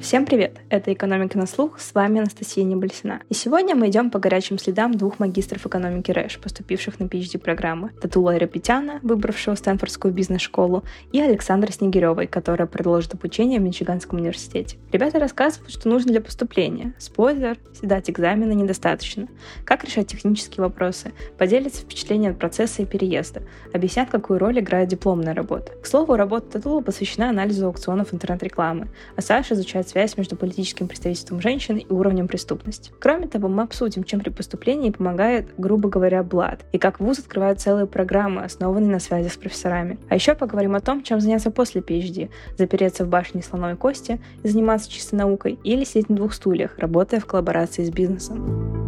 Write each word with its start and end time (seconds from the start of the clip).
Всем 0.00 0.24
привет! 0.24 0.56
Это 0.70 0.94
«Экономика 0.94 1.36
на 1.36 1.46
слух», 1.46 1.78
с 1.78 1.92
вами 1.92 2.20
Анастасия 2.20 2.64
Небольсина. 2.64 3.20
И 3.28 3.34
сегодня 3.34 3.76
мы 3.76 3.90
идем 3.90 4.10
по 4.10 4.18
горячим 4.18 4.58
следам 4.58 4.94
двух 4.94 5.18
магистров 5.18 5.66
экономики 5.66 6.10
РЭШ, 6.10 6.38
поступивших 6.38 6.98
на 7.00 7.04
PhD-программы. 7.04 7.90
Татула 8.00 8.38
Рапетяна, 8.38 9.00
выбравшего 9.02 9.56
Стэнфордскую 9.56 10.14
бизнес-школу, 10.14 10.84
и 11.12 11.20
Александра 11.20 11.70
Снегиревой, 11.70 12.28
которая 12.28 12.66
продолжит 12.66 13.12
обучение 13.12 13.60
в 13.60 13.62
Мичиганском 13.62 14.18
университете. 14.18 14.78
Ребята 14.90 15.18
рассказывают, 15.18 15.70
что 15.70 15.90
нужно 15.90 16.12
для 16.12 16.22
поступления. 16.22 16.94
Спойлер, 16.96 17.58
сдать 17.74 18.08
экзамены 18.08 18.54
недостаточно. 18.54 19.28
Как 19.66 19.84
решать 19.84 20.06
технические 20.06 20.64
вопросы, 20.64 21.12
поделятся 21.36 21.82
впечатления 21.82 22.30
от 22.30 22.38
процесса 22.38 22.80
и 22.80 22.86
переезда, 22.86 23.42
объяснят, 23.74 24.08
какую 24.08 24.38
роль 24.38 24.60
играет 24.60 24.88
дипломная 24.88 25.34
работа. 25.34 25.72
К 25.72 25.86
слову, 25.86 26.16
работа 26.16 26.52
Татула 26.52 26.80
посвящена 26.80 27.28
анализу 27.28 27.66
аукционов 27.66 28.14
интернет-рекламы, 28.14 28.88
а 29.14 29.20
Саша 29.20 29.52
изучает 29.52 29.89
связь 29.90 30.16
между 30.16 30.36
политическим 30.36 30.88
представительством 30.88 31.40
женщин 31.40 31.76
и 31.76 31.92
уровнем 31.92 32.28
преступности. 32.28 32.92
Кроме 33.00 33.26
того, 33.26 33.48
мы 33.48 33.64
обсудим, 33.64 34.04
чем 34.04 34.20
при 34.20 34.30
поступлении 34.30 34.90
помогает, 34.90 35.48
грубо 35.58 35.88
говоря, 35.88 36.22
блад, 36.22 36.64
и 36.72 36.78
как 36.78 37.00
вуз 37.00 37.18
открывает 37.18 37.60
целые 37.60 37.86
программы, 37.86 38.42
основанные 38.42 38.90
на 38.90 39.00
связи 39.00 39.28
с 39.28 39.36
профессорами. 39.36 39.98
А 40.08 40.14
еще 40.14 40.34
поговорим 40.34 40.74
о 40.76 40.80
том, 40.80 41.02
чем 41.02 41.20
заняться 41.20 41.50
после 41.50 41.80
PhD, 41.80 42.30
запереться 42.56 43.04
в 43.04 43.08
башне 43.08 43.42
слоновой 43.42 43.76
кости 43.76 44.20
и 44.42 44.48
заниматься 44.48 44.90
чистой 44.90 45.16
наукой, 45.16 45.58
или 45.64 45.84
сидеть 45.84 46.08
на 46.08 46.16
двух 46.16 46.34
стульях, 46.34 46.78
работая 46.78 47.20
в 47.20 47.26
коллаборации 47.26 47.84
с 47.84 47.90
бизнесом. 47.90 48.80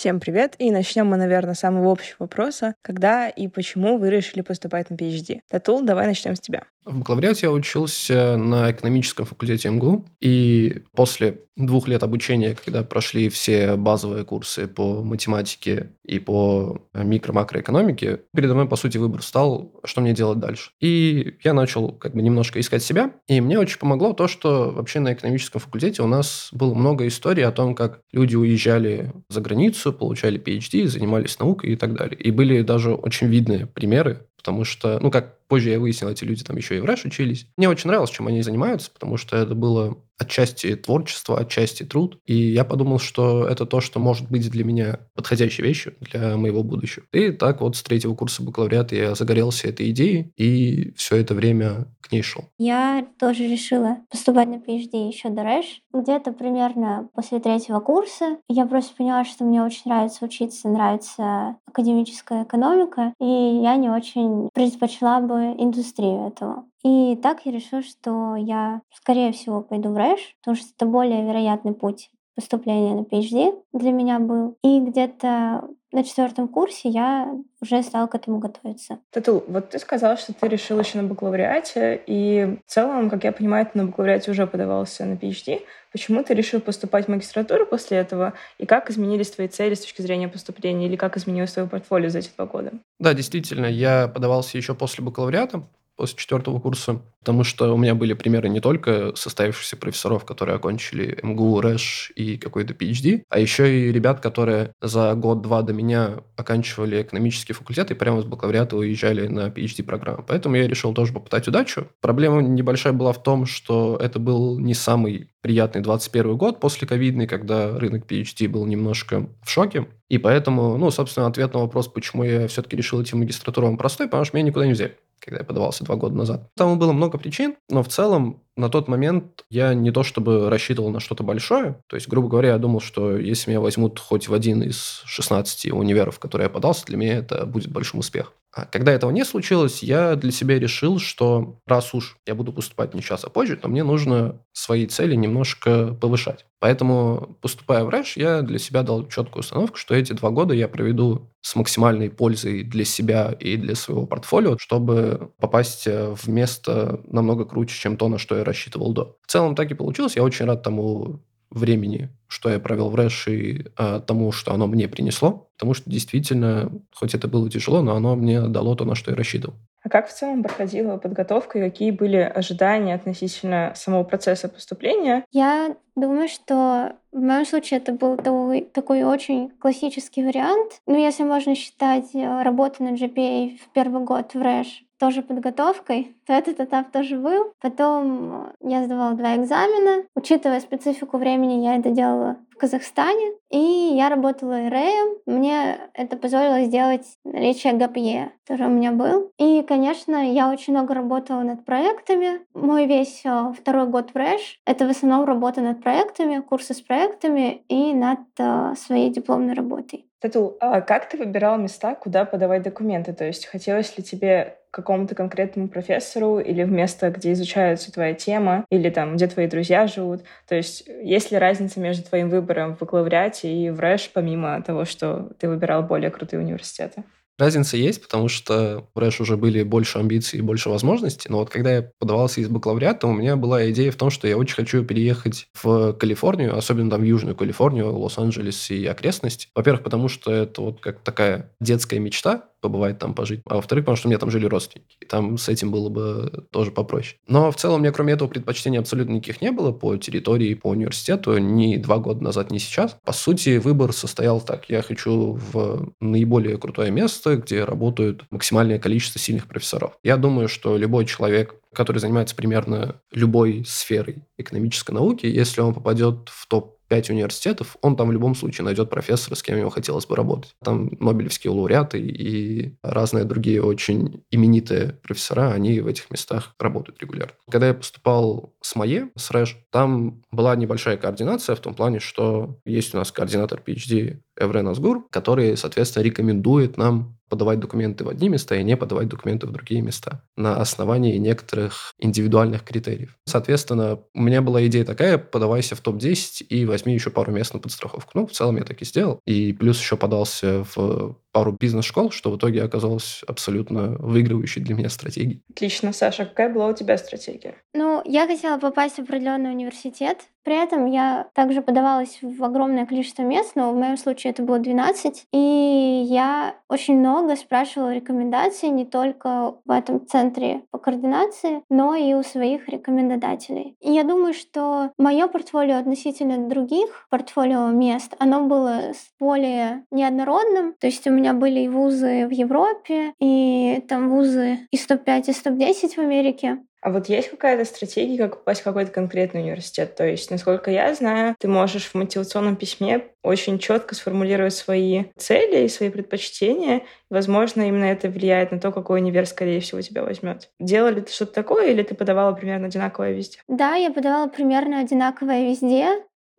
Всем 0.00 0.18
привет, 0.18 0.54
и 0.58 0.70
начнем 0.70 1.08
мы, 1.08 1.18
наверное, 1.18 1.52
с 1.52 1.58
самого 1.58 1.92
общего 1.92 2.16
вопроса. 2.20 2.74
Когда 2.80 3.28
и 3.28 3.48
почему 3.48 3.98
вы 3.98 4.08
решили 4.08 4.40
поступать 4.40 4.88
на 4.88 4.94
PhD? 4.94 5.40
Татул, 5.50 5.82
давай 5.82 6.06
начнем 6.06 6.34
с 6.34 6.40
тебя. 6.40 6.62
В 6.84 6.98
бакалавриате 6.98 7.46
я 7.46 7.52
учился 7.52 8.36
на 8.36 8.70
экономическом 8.70 9.26
факультете 9.26 9.68
МГУ, 9.68 10.06
и 10.20 10.82
после 10.94 11.42
двух 11.56 11.88
лет 11.88 12.02
обучения, 12.02 12.56
когда 12.64 12.82
прошли 12.82 13.28
все 13.28 13.76
базовые 13.76 14.24
курсы 14.24 14.66
по 14.66 15.02
математике 15.02 15.90
и 16.04 16.18
по 16.18 16.80
микро-макроэкономике, 16.94 18.20
передо 18.34 18.54
мной, 18.54 18.66
по 18.66 18.76
сути, 18.76 18.98
выбор 18.98 19.22
стал, 19.22 19.78
что 19.84 20.00
мне 20.00 20.12
делать 20.14 20.38
дальше. 20.38 20.70
И 20.80 21.36
я 21.44 21.52
начал 21.52 21.92
как 21.92 22.14
бы 22.14 22.22
немножко 22.22 22.58
искать 22.60 22.82
себя, 22.82 23.12
и 23.28 23.40
мне 23.40 23.58
очень 23.58 23.78
помогло 23.78 24.12
то, 24.12 24.26
что 24.26 24.70
вообще 24.70 25.00
на 25.00 25.12
экономическом 25.12 25.60
факультете 25.60 26.02
у 26.02 26.06
нас 26.06 26.48
было 26.52 26.74
много 26.74 27.06
историй 27.06 27.44
о 27.44 27.52
том, 27.52 27.74
как 27.74 28.00
люди 28.12 28.36
уезжали 28.36 29.12
за 29.28 29.40
границу, 29.40 29.92
получали 29.92 30.40
PhD, 30.40 30.86
занимались 30.86 31.38
наукой 31.38 31.70
и 31.70 31.76
так 31.76 31.94
далее. 31.94 32.18
И 32.18 32.30
были 32.30 32.62
даже 32.62 32.94
очень 32.94 33.26
видные 33.26 33.66
примеры, 33.66 34.26
потому 34.40 34.64
что, 34.64 34.98
ну, 35.00 35.10
как 35.10 35.38
позже 35.46 35.70
я 35.70 35.78
выяснил, 35.78 36.08
эти 36.08 36.24
люди 36.24 36.42
там 36.42 36.56
еще 36.56 36.76
и 36.76 36.80
в 36.80 36.86
РЭШ 36.86 37.04
учились. 37.04 37.46
Мне 37.58 37.68
очень 37.68 37.88
нравилось, 37.88 38.10
чем 38.10 38.26
они 38.26 38.40
занимаются, 38.40 38.90
потому 38.90 39.18
что 39.18 39.36
это 39.36 39.54
было 39.54 39.98
отчасти 40.20 40.76
творчество, 40.76 41.38
отчасти 41.38 41.82
труд. 41.82 42.20
И 42.26 42.34
я 42.34 42.64
подумал, 42.64 42.98
что 42.98 43.46
это 43.46 43.66
то, 43.66 43.80
что 43.80 43.98
может 43.98 44.30
быть 44.30 44.48
для 44.50 44.64
меня 44.64 45.00
подходящей 45.14 45.64
вещью 45.64 45.94
для 46.00 46.36
моего 46.36 46.62
будущего. 46.62 47.04
И 47.12 47.30
так 47.32 47.60
вот 47.60 47.76
с 47.76 47.82
третьего 47.82 48.14
курса 48.14 48.42
бакалавриата 48.42 48.94
я 48.94 49.14
загорелся 49.14 49.68
этой 49.68 49.90
идеей 49.90 50.32
и 50.36 50.92
все 50.96 51.16
это 51.16 51.34
время 51.34 51.86
к 52.00 52.12
ней 52.12 52.22
шел. 52.22 52.44
Я 52.58 53.06
тоже 53.18 53.44
решила 53.46 53.98
поступать 54.10 54.48
на 54.48 54.56
PhD 54.56 55.08
еще 55.08 55.30
до 55.30 55.42
РЭШ. 55.42 55.80
Где-то 55.92 56.32
примерно 56.32 57.08
после 57.14 57.40
третьего 57.40 57.80
курса 57.80 58.38
я 58.48 58.66
просто 58.66 58.94
поняла, 58.96 59.24
что 59.24 59.44
мне 59.44 59.62
очень 59.62 59.82
нравится 59.86 60.24
учиться, 60.24 60.68
нравится 60.68 61.56
академическая 61.66 62.44
экономика, 62.44 63.14
и 63.20 63.24
я 63.24 63.76
не 63.76 63.88
очень 63.88 64.50
предпочла 64.52 65.20
бы 65.20 65.54
индустрию 65.58 66.28
этого. 66.28 66.64
И 66.82 67.16
так 67.16 67.44
я 67.44 67.52
решила, 67.52 67.82
что 67.82 68.36
я, 68.36 68.82
скорее 68.94 69.32
всего, 69.32 69.60
пойду 69.62 69.90
в 69.90 69.96
РЭШ, 69.96 70.36
потому 70.40 70.56
что 70.56 70.66
это 70.74 70.86
более 70.86 71.24
вероятный 71.24 71.72
путь 71.72 72.10
поступления 72.34 72.94
на 72.94 73.02
PhD 73.02 73.54
для 73.72 73.92
меня 73.92 74.18
был. 74.18 74.56
И 74.62 74.80
где-то 74.80 75.68
на 75.92 76.04
четвертом 76.04 76.48
курсе 76.48 76.88
я 76.88 77.34
уже 77.60 77.82
стала 77.82 78.06
к 78.06 78.14
этому 78.14 78.38
готовиться. 78.38 79.00
Тату, 79.10 79.44
вот 79.48 79.70
ты 79.70 79.78
сказала, 79.78 80.16
что 80.16 80.32
ты 80.32 80.48
решила 80.48 80.80
еще 80.80 81.02
на 81.02 81.08
бакалавриате, 81.08 82.00
и 82.06 82.58
в 82.64 82.70
целом, 82.70 83.10
как 83.10 83.24
я 83.24 83.32
понимаю, 83.32 83.66
ты 83.66 83.76
на 83.76 83.86
бакалавриате 83.86 84.30
уже 84.30 84.46
подавался 84.46 85.04
на 85.04 85.14
PhD. 85.14 85.62
Почему 85.92 86.22
ты 86.22 86.34
решил 86.34 86.60
поступать 86.60 87.06
в 87.06 87.08
магистратуру 87.08 87.66
после 87.66 87.98
этого, 87.98 88.34
и 88.58 88.66
как 88.66 88.88
изменились 88.88 89.32
твои 89.32 89.48
цели 89.48 89.74
с 89.74 89.80
точки 89.80 90.00
зрения 90.00 90.28
поступления, 90.28 90.86
или 90.86 90.96
как 90.96 91.16
изменилось 91.16 91.52
твое 91.52 91.68
портфолио 91.68 92.08
за 92.08 92.20
эти 92.20 92.30
два 92.36 92.46
года? 92.46 92.72
Да, 93.00 93.12
действительно, 93.12 93.66
я 93.66 94.06
подавался 94.06 94.56
еще 94.56 94.74
после 94.74 95.04
бакалавриата, 95.04 95.64
после 96.00 96.16
четвертого 96.16 96.58
курса, 96.60 97.02
потому 97.18 97.44
что 97.44 97.74
у 97.74 97.76
меня 97.76 97.94
были 97.94 98.14
примеры 98.14 98.48
не 98.48 98.60
только 98.60 99.14
состоявшихся 99.14 99.76
профессоров, 99.76 100.24
которые 100.24 100.56
окончили 100.56 101.18
МГУ, 101.22 101.60
РЭШ 101.60 102.12
и 102.16 102.38
какой-то 102.38 102.72
PhD, 102.72 103.22
а 103.28 103.38
еще 103.38 103.88
и 103.88 103.92
ребят, 103.92 104.20
которые 104.20 104.72
за 104.80 105.14
год-два 105.14 105.60
до 105.60 105.74
меня 105.74 106.20
оканчивали 106.36 107.02
экономический 107.02 107.52
факультет 107.52 107.90
и 107.90 107.94
прямо 107.94 108.22
с 108.22 108.24
бакалавриата 108.24 108.76
уезжали 108.76 109.26
на 109.26 109.48
PhD-программу. 109.48 110.24
Поэтому 110.26 110.56
я 110.56 110.66
решил 110.66 110.94
тоже 110.94 111.12
попытать 111.12 111.46
удачу. 111.48 111.88
Проблема 112.00 112.40
небольшая 112.40 112.94
была 112.94 113.12
в 113.12 113.22
том, 113.22 113.44
что 113.44 113.98
это 114.00 114.18
был 114.18 114.58
не 114.58 114.72
самый 114.72 115.28
приятный 115.42 115.82
21 115.82 116.36
год 116.38 116.60
после 116.60 116.88
ковидный, 116.88 117.26
когда 117.26 117.78
рынок 117.78 118.10
PhD 118.10 118.48
был 118.48 118.64
немножко 118.64 119.28
в 119.42 119.50
шоке. 119.50 119.86
И 120.08 120.16
поэтому, 120.16 120.78
ну, 120.78 120.90
собственно, 120.90 121.26
ответ 121.26 121.52
на 121.52 121.60
вопрос, 121.60 121.88
почему 121.88 122.24
я 122.24 122.48
все-таки 122.48 122.76
решил 122.76 123.02
идти 123.02 123.12
в 123.12 123.18
магистратуру, 123.18 123.66
он 123.66 123.76
простой, 123.76 124.06
потому 124.06 124.24
что 124.24 124.36
меня 124.36 124.46
никуда 124.46 124.66
не 124.66 124.72
взяли 124.72 124.96
когда 125.20 125.38
я 125.40 125.44
подавался 125.44 125.84
два 125.84 125.96
года 125.96 126.16
назад. 126.16 126.48
Там 126.56 126.78
было 126.78 126.92
много 126.92 127.18
причин, 127.18 127.56
но 127.68 127.82
в 127.82 127.88
целом 127.88 128.42
на 128.56 128.68
тот 128.68 128.88
момент 128.88 129.44
я 129.50 129.74
не 129.74 129.90
то 129.90 130.02
чтобы 130.02 130.50
рассчитывал 130.50 130.90
на 130.90 131.00
что-то 131.00 131.22
большое. 131.22 131.80
То 131.88 131.96
есть, 131.96 132.08
грубо 132.08 132.28
говоря, 132.28 132.50
я 132.50 132.58
думал, 132.58 132.80
что 132.80 133.16
если 133.16 133.50
меня 133.50 133.60
возьмут 133.60 133.98
хоть 133.98 134.28
в 134.28 134.34
один 134.34 134.62
из 134.62 135.02
16 135.06 135.72
универов, 135.72 136.18
которые 136.18 136.46
я 136.46 136.50
подался, 136.50 136.84
для 136.86 136.96
меня 136.96 137.14
это 137.14 137.46
будет 137.46 137.70
большим 137.70 138.00
успехом. 138.00 138.32
А 138.52 138.64
когда 138.66 138.90
этого 138.92 139.12
не 139.12 139.24
случилось, 139.24 139.82
я 139.82 140.16
для 140.16 140.32
себя 140.32 140.58
решил, 140.58 140.98
что 140.98 141.60
раз 141.66 141.94
уж 141.94 142.16
я 142.26 142.34
буду 142.34 142.52
поступать 142.52 142.94
не 142.94 143.00
сейчас, 143.00 143.24
а 143.24 143.30
позже, 143.30 143.56
то 143.56 143.68
мне 143.68 143.84
нужно 143.84 144.40
свои 144.52 144.86
цели 144.86 145.14
немножко 145.14 145.94
повышать. 145.94 146.46
Поэтому, 146.58 147.38
поступая 147.40 147.84
в 147.84 147.88
РЭШ, 147.88 148.16
я 148.16 148.42
для 148.42 148.58
себя 148.58 148.82
дал 148.82 149.06
четкую 149.08 149.40
установку, 149.40 149.76
что 149.76 149.94
эти 149.94 150.14
два 150.14 150.30
года 150.30 150.52
я 150.52 150.66
проведу 150.66 151.30
с 151.42 151.54
максимальной 151.54 152.10
пользой 152.10 152.64
для 152.64 152.84
себя 152.84 153.30
и 153.38 153.56
для 153.56 153.76
своего 153.76 154.06
портфолио, 154.06 154.58
чтобы 154.58 155.30
попасть 155.38 155.86
в 155.86 156.28
место 156.28 157.00
намного 157.06 157.44
круче, 157.44 157.78
чем 157.78 157.96
то, 157.96 158.08
на 158.08 158.18
что 158.18 158.36
я 158.36 158.44
рассчитывал 158.44 158.92
до. 158.92 159.16
В 159.26 159.30
целом 159.30 159.54
так 159.54 159.70
и 159.70 159.74
получилось. 159.74 160.16
Я 160.16 160.24
очень 160.24 160.46
рад 160.46 160.62
тому 160.64 161.20
времени, 161.50 162.10
что 162.28 162.48
я 162.48 162.60
провел 162.60 162.90
в 162.90 162.94
Рэш 162.94 163.28
и 163.28 163.66
а, 163.76 164.00
тому, 164.00 164.32
что 164.32 164.52
оно 164.52 164.66
мне 164.66 164.88
принесло. 164.88 165.50
Потому 165.56 165.74
что 165.74 165.90
действительно, 165.90 166.72
хоть 166.94 167.14
это 167.14 167.28
было 167.28 167.50
тяжело, 167.50 167.82
но 167.82 167.96
оно 167.96 168.16
мне 168.16 168.40
дало 168.48 168.74
то, 168.74 168.84
на 168.84 168.94
что 168.94 169.10
я 169.10 169.16
рассчитывал. 169.16 169.56
А 169.82 169.88
как 169.88 170.08
в 170.08 170.12
целом 170.12 170.42
проходила 170.42 170.96
подготовка 170.98 171.58
и 171.58 171.62
какие 171.62 171.90
были 171.90 172.18
ожидания 172.18 172.94
относительно 172.94 173.72
самого 173.74 174.04
процесса 174.04 174.48
поступления? 174.48 175.24
Я 175.32 175.74
думаю, 175.96 176.28
что 176.28 176.96
в 177.12 177.20
моем 177.20 177.46
случае 177.46 177.80
это 177.80 177.92
был 177.92 178.16
такой, 178.16 179.02
очень 179.02 179.50
классический 179.58 180.24
вариант. 180.24 180.80
Ну, 180.86 180.96
если 180.98 181.24
можно 181.24 181.54
считать 181.54 182.14
э, 182.14 182.42
работу 182.42 182.84
на 182.84 182.90
GPA 182.90 183.58
в 183.58 183.72
первый 183.72 184.04
год 184.04 184.34
в 184.34 184.40
РЭШ 184.40 184.84
тоже 184.98 185.22
подготовкой, 185.22 186.14
то 186.26 186.34
этот 186.34 186.60
этап 186.60 186.92
тоже 186.92 187.16
был. 187.16 187.52
Потом 187.60 188.52
я 188.62 188.84
сдавала 188.84 189.14
два 189.14 189.36
экзамена. 189.36 190.04
Учитывая 190.14 190.60
специфику 190.60 191.16
времени, 191.16 191.64
я 191.64 191.76
это 191.76 191.90
делала 191.90 192.36
Казахстане. 192.60 193.32
И 193.50 193.58
я 193.58 194.08
работала 194.10 194.68
РЭем. 194.68 195.16
Мне 195.26 195.90
это 195.94 196.16
позволило 196.16 196.62
сделать 196.64 197.06
наличие 197.24 197.72
ГАПЕ, 197.72 198.32
который 198.46 198.66
у 198.66 198.70
меня 198.70 198.92
был. 198.92 199.32
И, 199.38 199.62
конечно, 199.62 200.32
я 200.32 200.50
очень 200.50 200.74
много 200.74 200.94
работала 200.94 201.40
над 201.40 201.64
проектами. 201.64 202.40
Мой 202.54 202.86
весь 202.86 203.22
э, 203.24 203.52
второй 203.58 203.86
год 203.86 204.10
в 204.12 204.16
РЭШ— 204.16 204.60
это 204.66 204.86
в 204.86 204.90
основном 204.90 205.24
работа 205.24 205.62
над 205.62 205.82
проектами, 205.82 206.40
курсы 206.40 206.74
с 206.74 206.80
проектами 206.82 207.64
и 207.68 207.94
над 207.94 208.20
э, 208.38 208.74
своей 208.76 209.10
дипломной 209.10 209.54
работой. 209.54 210.09
Тату, 210.20 210.58
а 210.60 210.82
как 210.82 211.08
ты 211.08 211.16
выбирал 211.16 211.56
места, 211.56 211.94
куда 211.94 212.26
подавать 212.26 212.62
документы? 212.62 213.14
То 213.14 213.24
есть 213.24 213.46
хотелось 213.46 213.96
ли 213.96 214.04
тебе 214.04 214.58
какому-то 214.70 215.14
конкретному 215.14 215.68
профессору 215.68 216.38
или 216.38 216.62
в 216.62 216.70
место, 216.70 217.10
где 217.10 217.32
изучается 217.32 217.90
твоя 217.90 218.14
тема, 218.14 218.64
или 218.70 218.90
там, 218.90 219.16
где 219.16 219.26
твои 219.26 219.46
друзья 219.46 219.86
живут. 219.86 220.22
То 220.46 220.54
есть 220.54 220.86
есть 220.86 221.32
ли 221.32 221.38
разница 221.38 221.80
между 221.80 222.04
твоим 222.04 222.28
выбором 222.28 222.76
в 222.76 222.80
бакалавриате 222.80 223.50
и 223.50 223.70
в 223.70 223.80
РЭШ, 223.80 224.10
помимо 224.12 224.62
того, 224.62 224.84
что 224.84 225.30
ты 225.38 225.48
выбирал 225.48 225.82
более 225.82 226.10
крутые 226.10 226.40
университеты? 226.40 227.02
Разница 227.40 227.78
есть, 227.78 228.02
потому 228.02 228.28
что 228.28 228.86
в 228.94 228.98
Рэш 228.98 229.22
уже 229.22 229.38
были 229.38 229.62
больше 229.62 229.98
амбиций 229.98 230.40
и 230.40 230.42
больше 230.42 230.68
возможностей, 230.68 231.30
но 231.30 231.38
вот 231.38 231.48
когда 231.48 231.76
я 231.76 231.90
подавался 231.98 232.42
из 232.42 232.48
бакалавриата, 232.50 233.06
у 233.06 233.14
меня 233.14 233.34
была 233.36 233.70
идея 233.70 233.90
в 233.90 233.96
том, 233.96 234.10
что 234.10 234.28
я 234.28 234.36
очень 234.36 234.56
хочу 234.56 234.84
переехать 234.84 235.48
в 235.54 235.94
Калифорнию, 235.94 236.54
особенно 236.54 236.90
там 236.90 237.00
в 237.00 237.04
Южную 237.04 237.34
Калифорнию, 237.34 237.96
Лос-Анджелес 237.96 238.70
и 238.70 238.84
окрестности. 238.84 239.48
Во-первых, 239.54 239.82
потому 239.82 240.08
что 240.08 240.30
это 240.30 240.60
вот 240.60 240.80
как 240.80 241.00
такая 241.00 241.50
детская 241.60 241.98
мечта, 241.98 242.49
побывать 242.60 242.98
там, 242.98 243.14
пожить. 243.14 243.40
А 243.46 243.56
во-вторых, 243.56 243.84
потому 243.84 243.96
что 243.96 244.08
у 244.08 244.10
меня 244.10 244.18
там 244.18 244.30
жили 244.30 244.46
родственники. 244.46 244.96
И 245.00 245.06
там 245.06 245.38
с 245.38 245.48
этим 245.48 245.70
было 245.70 245.88
бы 245.88 246.46
тоже 246.50 246.70
попроще. 246.70 247.18
Но 247.26 247.50
в 247.50 247.56
целом 247.56 247.82
меня 247.82 247.92
кроме 247.92 248.14
этого 248.14 248.28
предпочтений 248.28 248.78
абсолютно 248.78 249.12
никаких 249.12 249.40
не 249.42 249.50
было 249.50 249.72
по 249.72 249.96
территории, 249.96 250.54
по 250.54 250.68
университету. 250.68 251.38
Ни 251.38 251.76
два 251.76 251.98
года 251.98 252.22
назад, 252.22 252.50
ни 252.50 252.58
сейчас. 252.58 252.96
По 253.04 253.12
сути, 253.12 253.58
выбор 253.58 253.92
состоял 253.92 254.40
так. 254.40 254.68
Я 254.68 254.82
хочу 254.82 255.38
в 255.52 255.92
наиболее 256.00 256.58
крутое 256.58 256.90
место, 256.90 257.36
где 257.36 257.64
работают 257.64 258.24
максимальное 258.30 258.78
количество 258.78 259.20
сильных 259.20 259.46
профессоров. 259.46 259.98
Я 260.02 260.16
думаю, 260.16 260.48
что 260.48 260.76
любой 260.76 261.06
человек, 261.06 261.54
который 261.74 261.98
занимается 261.98 262.34
примерно 262.34 263.00
любой 263.12 263.64
сферой 263.66 264.24
экономической 264.38 264.92
науки, 264.92 265.26
если 265.26 265.60
он 265.60 265.74
попадет 265.74 266.28
в 266.28 266.46
топ 266.48 266.79
пять 266.90 267.08
университетов, 267.08 267.76
он 267.82 267.94
там 267.94 268.08
в 268.08 268.12
любом 268.12 268.34
случае 268.34 268.64
найдет 268.64 268.90
профессора, 268.90 269.36
с 269.36 269.42
кем 269.44 269.56
ему 269.56 269.70
хотелось 269.70 270.06
бы 270.06 270.16
работать. 270.16 270.56
Там 270.62 270.90
нобелевские 270.98 271.52
лауреаты 271.52 272.00
и 272.00 272.74
разные 272.82 273.24
другие 273.24 273.62
очень 273.62 274.24
именитые 274.32 274.98
профессора, 275.04 275.52
они 275.52 275.80
в 275.80 275.86
этих 275.86 276.10
местах 276.10 276.52
работают 276.58 277.00
регулярно. 277.00 277.34
Когда 277.48 277.68
я 277.68 277.74
поступал 277.74 278.52
с 278.62 278.76
МАЕ, 278.76 279.10
с 279.16 279.30
РЭШ, 279.30 279.56
там 279.70 280.22
была 280.30 280.54
небольшая 280.56 280.96
координация 280.96 281.56
в 281.56 281.60
том 281.60 281.74
плане, 281.74 282.00
что 282.00 282.58
есть 282.64 282.94
у 282.94 282.98
нас 282.98 283.10
координатор 283.10 283.62
PhD 283.64 284.20
Эврен 284.36 284.68
Асгур, 284.68 285.06
который, 285.10 285.56
соответственно, 285.56 286.02
рекомендует 286.02 286.76
нам 286.76 287.18
подавать 287.30 287.60
документы 287.60 288.04
в 288.04 288.08
одни 288.08 288.28
места 288.28 288.56
и 288.56 288.64
не 288.64 288.76
подавать 288.76 289.08
документы 289.08 289.46
в 289.46 289.52
другие 289.52 289.80
места 289.80 290.22
на 290.36 290.56
основании 290.56 291.16
некоторых 291.16 291.94
индивидуальных 291.98 292.64
критериев. 292.64 293.16
Соответственно, 293.24 294.00
у 294.12 294.20
меня 294.20 294.42
была 294.42 294.66
идея 294.66 294.84
такая, 294.84 295.16
подавайся 295.16 295.76
в 295.76 295.80
топ-10 295.80 296.42
и 296.48 296.66
возьми 296.66 296.92
еще 296.92 297.10
пару 297.10 297.30
мест 297.32 297.54
на 297.54 297.60
подстраховку. 297.60 298.10
Ну, 298.14 298.26
в 298.26 298.32
целом 298.32 298.56
я 298.56 298.64
так 298.64 298.82
и 298.82 298.84
сделал. 298.84 299.20
И 299.26 299.52
плюс 299.52 299.78
еще 299.78 299.96
подался 299.96 300.64
в 300.74 301.16
пару 301.32 301.52
бизнес-школ, 301.52 302.10
что 302.10 302.30
в 302.30 302.36
итоге 302.36 302.62
оказалось 302.62 303.22
абсолютно 303.26 303.96
выигрывающей 303.98 304.62
для 304.62 304.74
меня 304.74 304.88
стратегией. 304.88 305.42
Отлично, 305.50 305.92
Саша. 305.92 306.24
Какая 306.24 306.52
была 306.52 306.68
у 306.68 306.74
тебя 306.74 306.98
стратегия? 306.98 307.54
Ну, 307.74 308.02
я 308.04 308.26
хотела 308.26 308.58
попасть 308.58 308.96
в 308.96 309.00
определенный 309.00 309.50
университет. 309.50 310.18
При 310.44 310.56
этом 310.56 310.86
я 310.86 311.28
также 311.34 311.62
подавалась 311.62 312.18
в 312.22 312.42
огромное 312.42 312.86
количество 312.86 313.22
мест, 313.22 313.52
но 313.54 313.72
в 313.72 313.76
моем 313.76 313.96
случае 313.96 314.32
это 314.32 314.42
было 314.42 314.58
12. 314.58 315.26
И 315.32 316.06
я 316.06 316.54
очень 316.68 316.98
много 316.98 317.36
спрашивала 317.36 317.92
рекомендаций 317.92 318.70
не 318.70 318.84
только 318.84 319.56
в 319.64 319.70
этом 319.70 320.06
центре 320.06 320.62
по 320.70 320.78
координации, 320.78 321.62
но 321.68 321.94
и 321.94 322.14
у 322.14 322.22
своих 322.22 322.68
рекомендодателей. 322.68 323.76
И 323.80 323.92
я 323.92 324.04
думаю, 324.04 324.34
что 324.34 324.92
мое 324.98 325.28
портфолио 325.28 325.76
относительно 325.76 326.48
других 326.48 327.06
портфолио 327.10 327.68
мест, 327.68 328.14
оно 328.18 328.46
было 328.46 328.92
более 329.18 329.84
неоднородным. 329.90 330.74
То 330.80 330.86
есть 330.86 331.06
у 331.06 331.10
меня 331.10 331.34
были 331.34 331.60
и 331.60 331.68
вузы 331.68 332.26
в 332.26 332.30
Европе, 332.30 333.12
и 333.20 333.84
там 333.88 334.08
вузы 334.10 334.60
и 334.70 334.76
105, 334.76 335.28
и 335.28 335.32
110 335.32 335.96
в 335.96 335.98
Америке. 336.00 336.58
А 336.82 336.90
вот 336.90 337.08
есть 337.08 337.30
какая-то 337.30 337.64
стратегия, 337.64 338.16
как 338.18 338.38
попасть 338.38 338.62
в 338.62 338.64
какой-то 338.64 338.90
конкретный 338.90 339.42
университет? 339.42 339.94
То 339.96 340.06
есть, 340.06 340.30
насколько 340.30 340.70
я 340.70 340.94
знаю, 340.94 341.36
ты 341.38 341.46
можешь 341.46 341.86
в 341.86 341.94
мотивационном 341.94 342.56
письме 342.56 343.04
очень 343.22 343.58
четко 343.58 343.94
сформулировать 343.94 344.54
свои 344.54 345.04
цели 345.16 345.64
и 345.64 345.68
свои 345.68 345.90
предпочтения. 345.90 346.82
Возможно, 347.10 347.68
именно 347.68 347.84
это 347.84 348.08
влияет 348.08 348.50
на 348.50 348.58
то, 348.58 348.72
какой 348.72 349.00
универ, 349.00 349.26
скорее 349.26 349.60
всего, 349.60 349.80
тебя 349.82 350.02
возьмет. 350.02 350.50
Делали 350.58 351.00
ты 351.00 351.12
что-то 351.12 351.32
такое 351.32 351.70
или 351.70 351.82
ты 351.82 351.94
подавала 351.94 352.32
примерно 352.32 352.66
одинаковое 352.68 353.12
везде? 353.12 353.40
Да, 353.46 353.74
я 353.74 353.90
подавала 353.90 354.28
примерно 354.28 354.80
одинаковое 354.80 355.48
везде. 355.48 355.88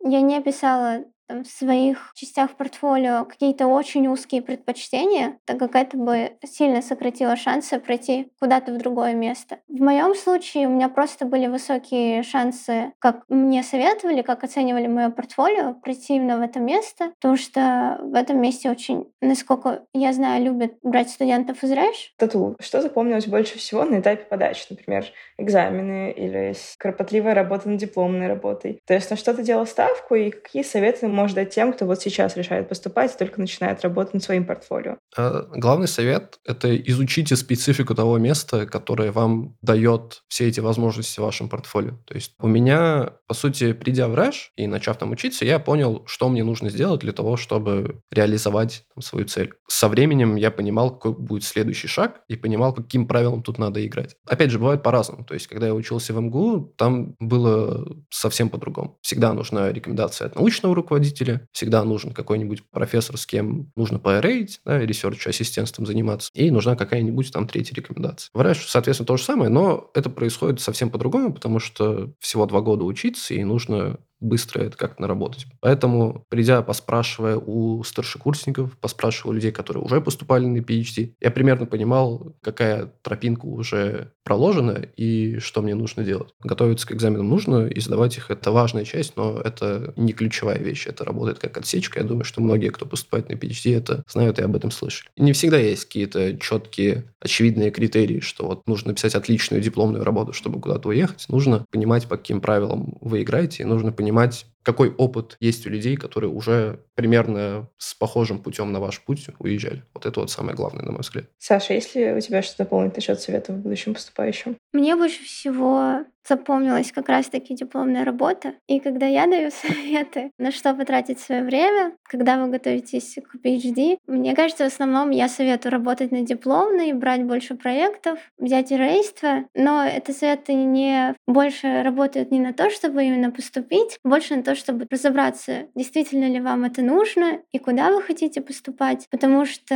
Я 0.04 0.20
не 0.20 0.42
писала 0.42 1.04
там, 1.26 1.44
в 1.44 1.48
своих 1.48 2.12
частях 2.14 2.56
портфолио 2.56 3.24
какие-то 3.24 3.66
очень 3.66 4.06
узкие 4.08 4.42
предпочтения, 4.42 5.38
так 5.44 5.58
как 5.58 5.76
это 5.76 5.96
бы 5.96 6.32
сильно 6.44 6.82
сократило 6.82 7.36
шансы 7.36 7.78
пройти 7.78 8.32
куда-то 8.40 8.72
в 8.72 8.78
другое 8.78 9.14
место. 9.14 9.58
В 9.68 9.80
моем 9.80 10.14
случае 10.14 10.66
у 10.66 10.70
меня 10.70 10.88
просто 10.88 11.24
были 11.24 11.46
высокие 11.46 12.22
шансы, 12.22 12.92
как 12.98 13.24
мне 13.28 13.62
советовали, 13.62 14.22
как 14.22 14.44
оценивали 14.44 14.86
мое 14.86 15.10
портфолио, 15.10 15.74
пройти 15.74 16.16
именно 16.16 16.38
в 16.38 16.42
это 16.42 16.60
место, 16.60 17.12
потому 17.20 17.36
что 17.36 17.98
в 18.02 18.14
этом 18.14 18.40
месте 18.40 18.70
очень, 18.70 19.12
насколько 19.20 19.84
я 19.94 20.12
знаю, 20.12 20.44
любят 20.44 20.74
брать 20.82 21.10
студентов 21.10 21.62
из 21.62 21.72
РЭШ. 21.72 22.14
Тату, 22.18 22.56
что 22.60 22.80
запомнилось 22.80 23.26
больше 23.26 23.58
всего 23.58 23.84
на 23.84 24.00
этапе 24.00 24.24
подачи, 24.24 24.66
например, 24.70 25.06
экзамены 25.38 26.12
или 26.12 26.54
кропотливая 26.78 27.34
работа 27.34 27.68
над 27.68 27.78
дипломной 27.78 28.26
работой? 28.26 28.80
То 28.86 28.94
есть 28.94 29.10
на 29.10 29.16
что 29.16 29.34
ты 29.34 29.42
делал 29.42 29.66
ставку 29.66 30.14
и 30.14 30.30
какие 30.30 30.62
советы 30.62 31.08
можешь 31.12 31.34
дать 31.34 31.50
тем, 31.50 31.72
кто 31.72 31.86
вот 31.86 32.00
сейчас 32.00 32.36
решает 32.36 32.68
поступать 32.68 33.14
и 33.14 33.18
только 33.18 33.40
начинает 33.40 33.82
работать 33.82 34.14
над 34.14 34.22
своим 34.22 34.44
портфолио? 34.44 34.96
А, 35.16 35.46
главный 35.54 35.88
совет– 35.88 36.38
это 36.44 36.76
изучите 36.76 37.36
специфику 37.36 37.94
того 37.94 38.18
места, 38.18 38.66
которое 38.66 39.12
вам 39.12 39.56
дает 39.62 40.22
все 40.28 40.48
эти 40.48 40.60
возможности 40.60 41.20
в 41.20 41.22
вашем 41.22 41.48
портфолио. 41.48 41.98
То 42.06 42.14
есть 42.14 42.34
у 42.38 42.48
меня, 42.48 43.12
по 43.26 43.34
сути, 43.34 43.72
придя 43.72 44.08
в 44.08 44.14
РЭШ 44.14 44.52
и 44.56 44.66
начав 44.66 44.96
там 44.98 45.10
учиться, 45.10 45.44
я 45.44 45.58
понял, 45.58 46.02
что 46.06 46.28
мне 46.28 46.44
нужно 46.44 46.70
сделать 46.70 47.00
для 47.00 47.12
того, 47.12 47.36
чтобы 47.36 48.00
реализовать 48.10 48.84
там, 48.94 49.02
свою 49.02 49.26
цель. 49.26 49.52
Со 49.68 49.88
временем 49.88 50.36
я 50.36 50.50
понимал, 50.50 50.90
какой 50.90 51.12
будет 51.12 51.44
следующий 51.44 51.88
шаг 51.88 52.20
и 52.28 52.36
понимал, 52.36 52.72
каким 52.74 53.06
правилам 53.06 53.42
тут 53.42 53.58
надо 53.58 53.84
играть. 53.86 54.16
Опять 54.26 54.50
же, 54.50 54.58
бывает 54.58 54.82
по-разному. 54.82 55.24
То 55.24 55.34
есть, 55.34 55.46
когда 55.46 55.66
я 55.66 55.74
учился 55.74 56.12
в 56.12 56.20
МГУ, 56.20 56.74
там 56.76 57.14
было 57.18 57.86
совсем 58.10 58.48
по-другому. 58.48 58.98
Всегда 59.02 59.32
нужна 59.32 59.72
рекомендация 59.72 60.26
от 60.26 60.36
научного 60.36 60.74
руководителя, 60.74 61.01
руководителя, 61.02 61.48
всегда 61.52 61.84
нужен 61.84 62.12
какой-нибудь 62.12 62.62
профессор, 62.70 63.16
с 63.16 63.26
кем 63.26 63.70
нужно 63.76 63.98
по 63.98 64.13
RA 64.13 64.29
ить, 64.29 64.60
да, 64.64 64.78
research 64.78 65.26
ассистентством 65.26 65.86
заниматься, 65.86 66.30
и 66.34 66.50
нужна 66.50 66.76
какая-нибудь 66.76 67.32
там 67.32 67.46
третья 67.46 67.74
рекомендация. 67.74 68.30
В 68.32 68.54
соответственно, 68.54 69.06
то 69.06 69.16
же 69.16 69.24
самое, 69.24 69.50
но 69.50 69.90
это 69.94 70.10
происходит 70.10 70.60
совсем 70.60 70.90
по-другому, 70.90 71.32
потому 71.32 71.58
что 71.58 72.12
всего 72.20 72.46
два 72.46 72.60
года 72.60 72.84
учиться, 72.84 73.34
и 73.34 73.44
нужно 73.44 73.98
быстро 74.22 74.62
это 74.62 74.76
как-то 74.76 75.02
наработать. 75.02 75.46
Поэтому, 75.60 76.24
придя, 76.28 76.62
поспрашивая 76.62 77.36
у 77.36 77.82
старшекурсников, 77.84 78.78
поспрашивая 78.78 79.32
у 79.32 79.34
людей, 79.34 79.52
которые 79.52 79.82
уже 79.82 80.00
поступали 80.00 80.46
на 80.46 80.58
PhD, 80.58 81.14
я 81.20 81.30
примерно 81.30 81.66
понимал, 81.66 82.34
какая 82.40 82.92
тропинка 83.02 83.46
уже 83.46 84.12
проложена 84.24 84.86
и 84.96 85.38
что 85.38 85.62
мне 85.62 85.74
нужно 85.74 86.04
делать. 86.04 86.32
Готовиться 86.42 86.86
к 86.86 86.92
экзаменам 86.92 87.28
нужно, 87.28 87.66
и 87.66 87.80
сдавать 87.80 88.16
их– 88.16 88.26
это 88.30 88.52
важная 88.52 88.84
часть, 88.84 89.16
но 89.16 89.40
это 89.40 89.92
не 89.96 90.12
ключевая 90.12 90.58
вещь. 90.58 90.86
Это 90.86 91.04
работает 91.04 91.38
как 91.38 91.56
отсечка. 91.58 92.00
Я 92.00 92.06
думаю, 92.06 92.24
что 92.24 92.40
многие, 92.40 92.68
кто 92.68 92.86
поступает 92.86 93.28
на 93.28 93.34
PhD, 93.34 93.76
это 93.76 94.04
знают 94.08 94.38
и 94.38 94.42
об 94.42 94.54
этом 94.54 94.70
слышали. 94.70 95.10
И 95.16 95.22
не 95.22 95.32
всегда 95.32 95.58
есть 95.58 95.86
какие-то 95.86 96.36
четкие, 96.38 97.04
очевидные 97.20 97.70
критерии, 97.70 98.20
что 98.20 98.46
вот 98.46 98.66
нужно 98.66 98.88
написать 98.88 99.14
отличную 99.14 99.62
дипломную 99.62 100.04
работу, 100.04 100.32
чтобы 100.32 100.60
куда-то 100.60 100.88
уехать. 100.88 101.26
Нужно 101.28 101.64
понимать, 101.70 102.06
по 102.06 102.16
каким 102.16 102.40
правилам 102.40 102.96
вы 103.00 103.22
играете, 103.22 103.62
и 103.62 103.66
нужно 103.66 103.92
понимать, 103.92 104.11
понимать, 104.12 104.46
какой 104.62 104.90
опыт 104.94 105.36
есть 105.40 105.66
у 105.66 105.70
людей, 105.70 105.96
которые 105.96 106.30
уже 106.30 106.80
примерно 106.94 107.68
с 107.78 107.94
похожим 107.94 108.40
путем 108.40 108.72
на 108.72 108.80
ваш 108.80 109.00
путь 109.00 109.26
уезжали. 109.38 109.84
Вот 109.94 110.06
это 110.06 110.20
вот 110.20 110.30
самое 110.30 110.56
главное, 110.56 110.84
на 110.84 110.92
мой 110.92 111.00
взгляд. 111.00 111.26
Саша, 111.38 111.74
есть 111.74 111.94
ли 111.94 112.12
у 112.12 112.20
тебя 112.20 112.42
что-то 112.42 112.64
дополнить 112.64 112.94
насчет 112.96 113.20
советов 113.20 113.56
будущим 113.56 113.94
поступающим? 113.94 114.56
Мне 114.72 114.96
больше 114.96 115.24
всего 115.24 116.04
запомнилась 116.28 116.92
как 116.92 117.08
раз-таки 117.08 117.54
дипломная 117.54 118.04
работа. 118.04 118.54
И 118.66 118.80
когда 118.80 119.06
я 119.06 119.26
даю 119.26 119.50
советы, 119.62 120.30
на 120.38 120.52
что 120.52 120.74
потратить 120.74 121.20
свое 121.20 121.42
время, 121.42 121.92
когда 122.02 122.42
вы 122.42 122.50
готовитесь 122.50 123.16
к 123.16 123.36
PhD, 123.44 123.98
мне 124.06 124.34
кажется, 124.34 124.64
в 124.64 124.72
основном 124.72 125.10
я 125.10 125.28
советую 125.28 125.72
работать 125.72 126.12
над 126.12 126.24
дипломной, 126.24 126.92
брать 126.92 127.24
больше 127.24 127.54
проектов, 127.54 128.18
взять 128.38 128.70
рейство, 128.70 129.44
но 129.54 129.84
это 129.84 130.12
советы 130.12 130.54
не 130.54 131.14
больше 131.26 131.82
работают 131.82 132.30
не 132.30 132.40
на 132.40 132.52
то, 132.52 132.70
чтобы 132.70 133.04
именно 133.04 133.30
поступить, 133.30 133.98
больше 134.04 134.36
на 134.36 134.42
то, 134.42 134.51
чтобы 134.54 134.86
разобраться, 134.90 135.66
действительно 135.74 136.26
ли 136.26 136.40
вам 136.40 136.64
это 136.64 136.82
нужно 136.82 137.40
и 137.52 137.58
куда 137.58 137.90
вы 137.90 138.02
хотите 138.02 138.40
поступать, 138.40 139.06
потому 139.10 139.44
что 139.44 139.74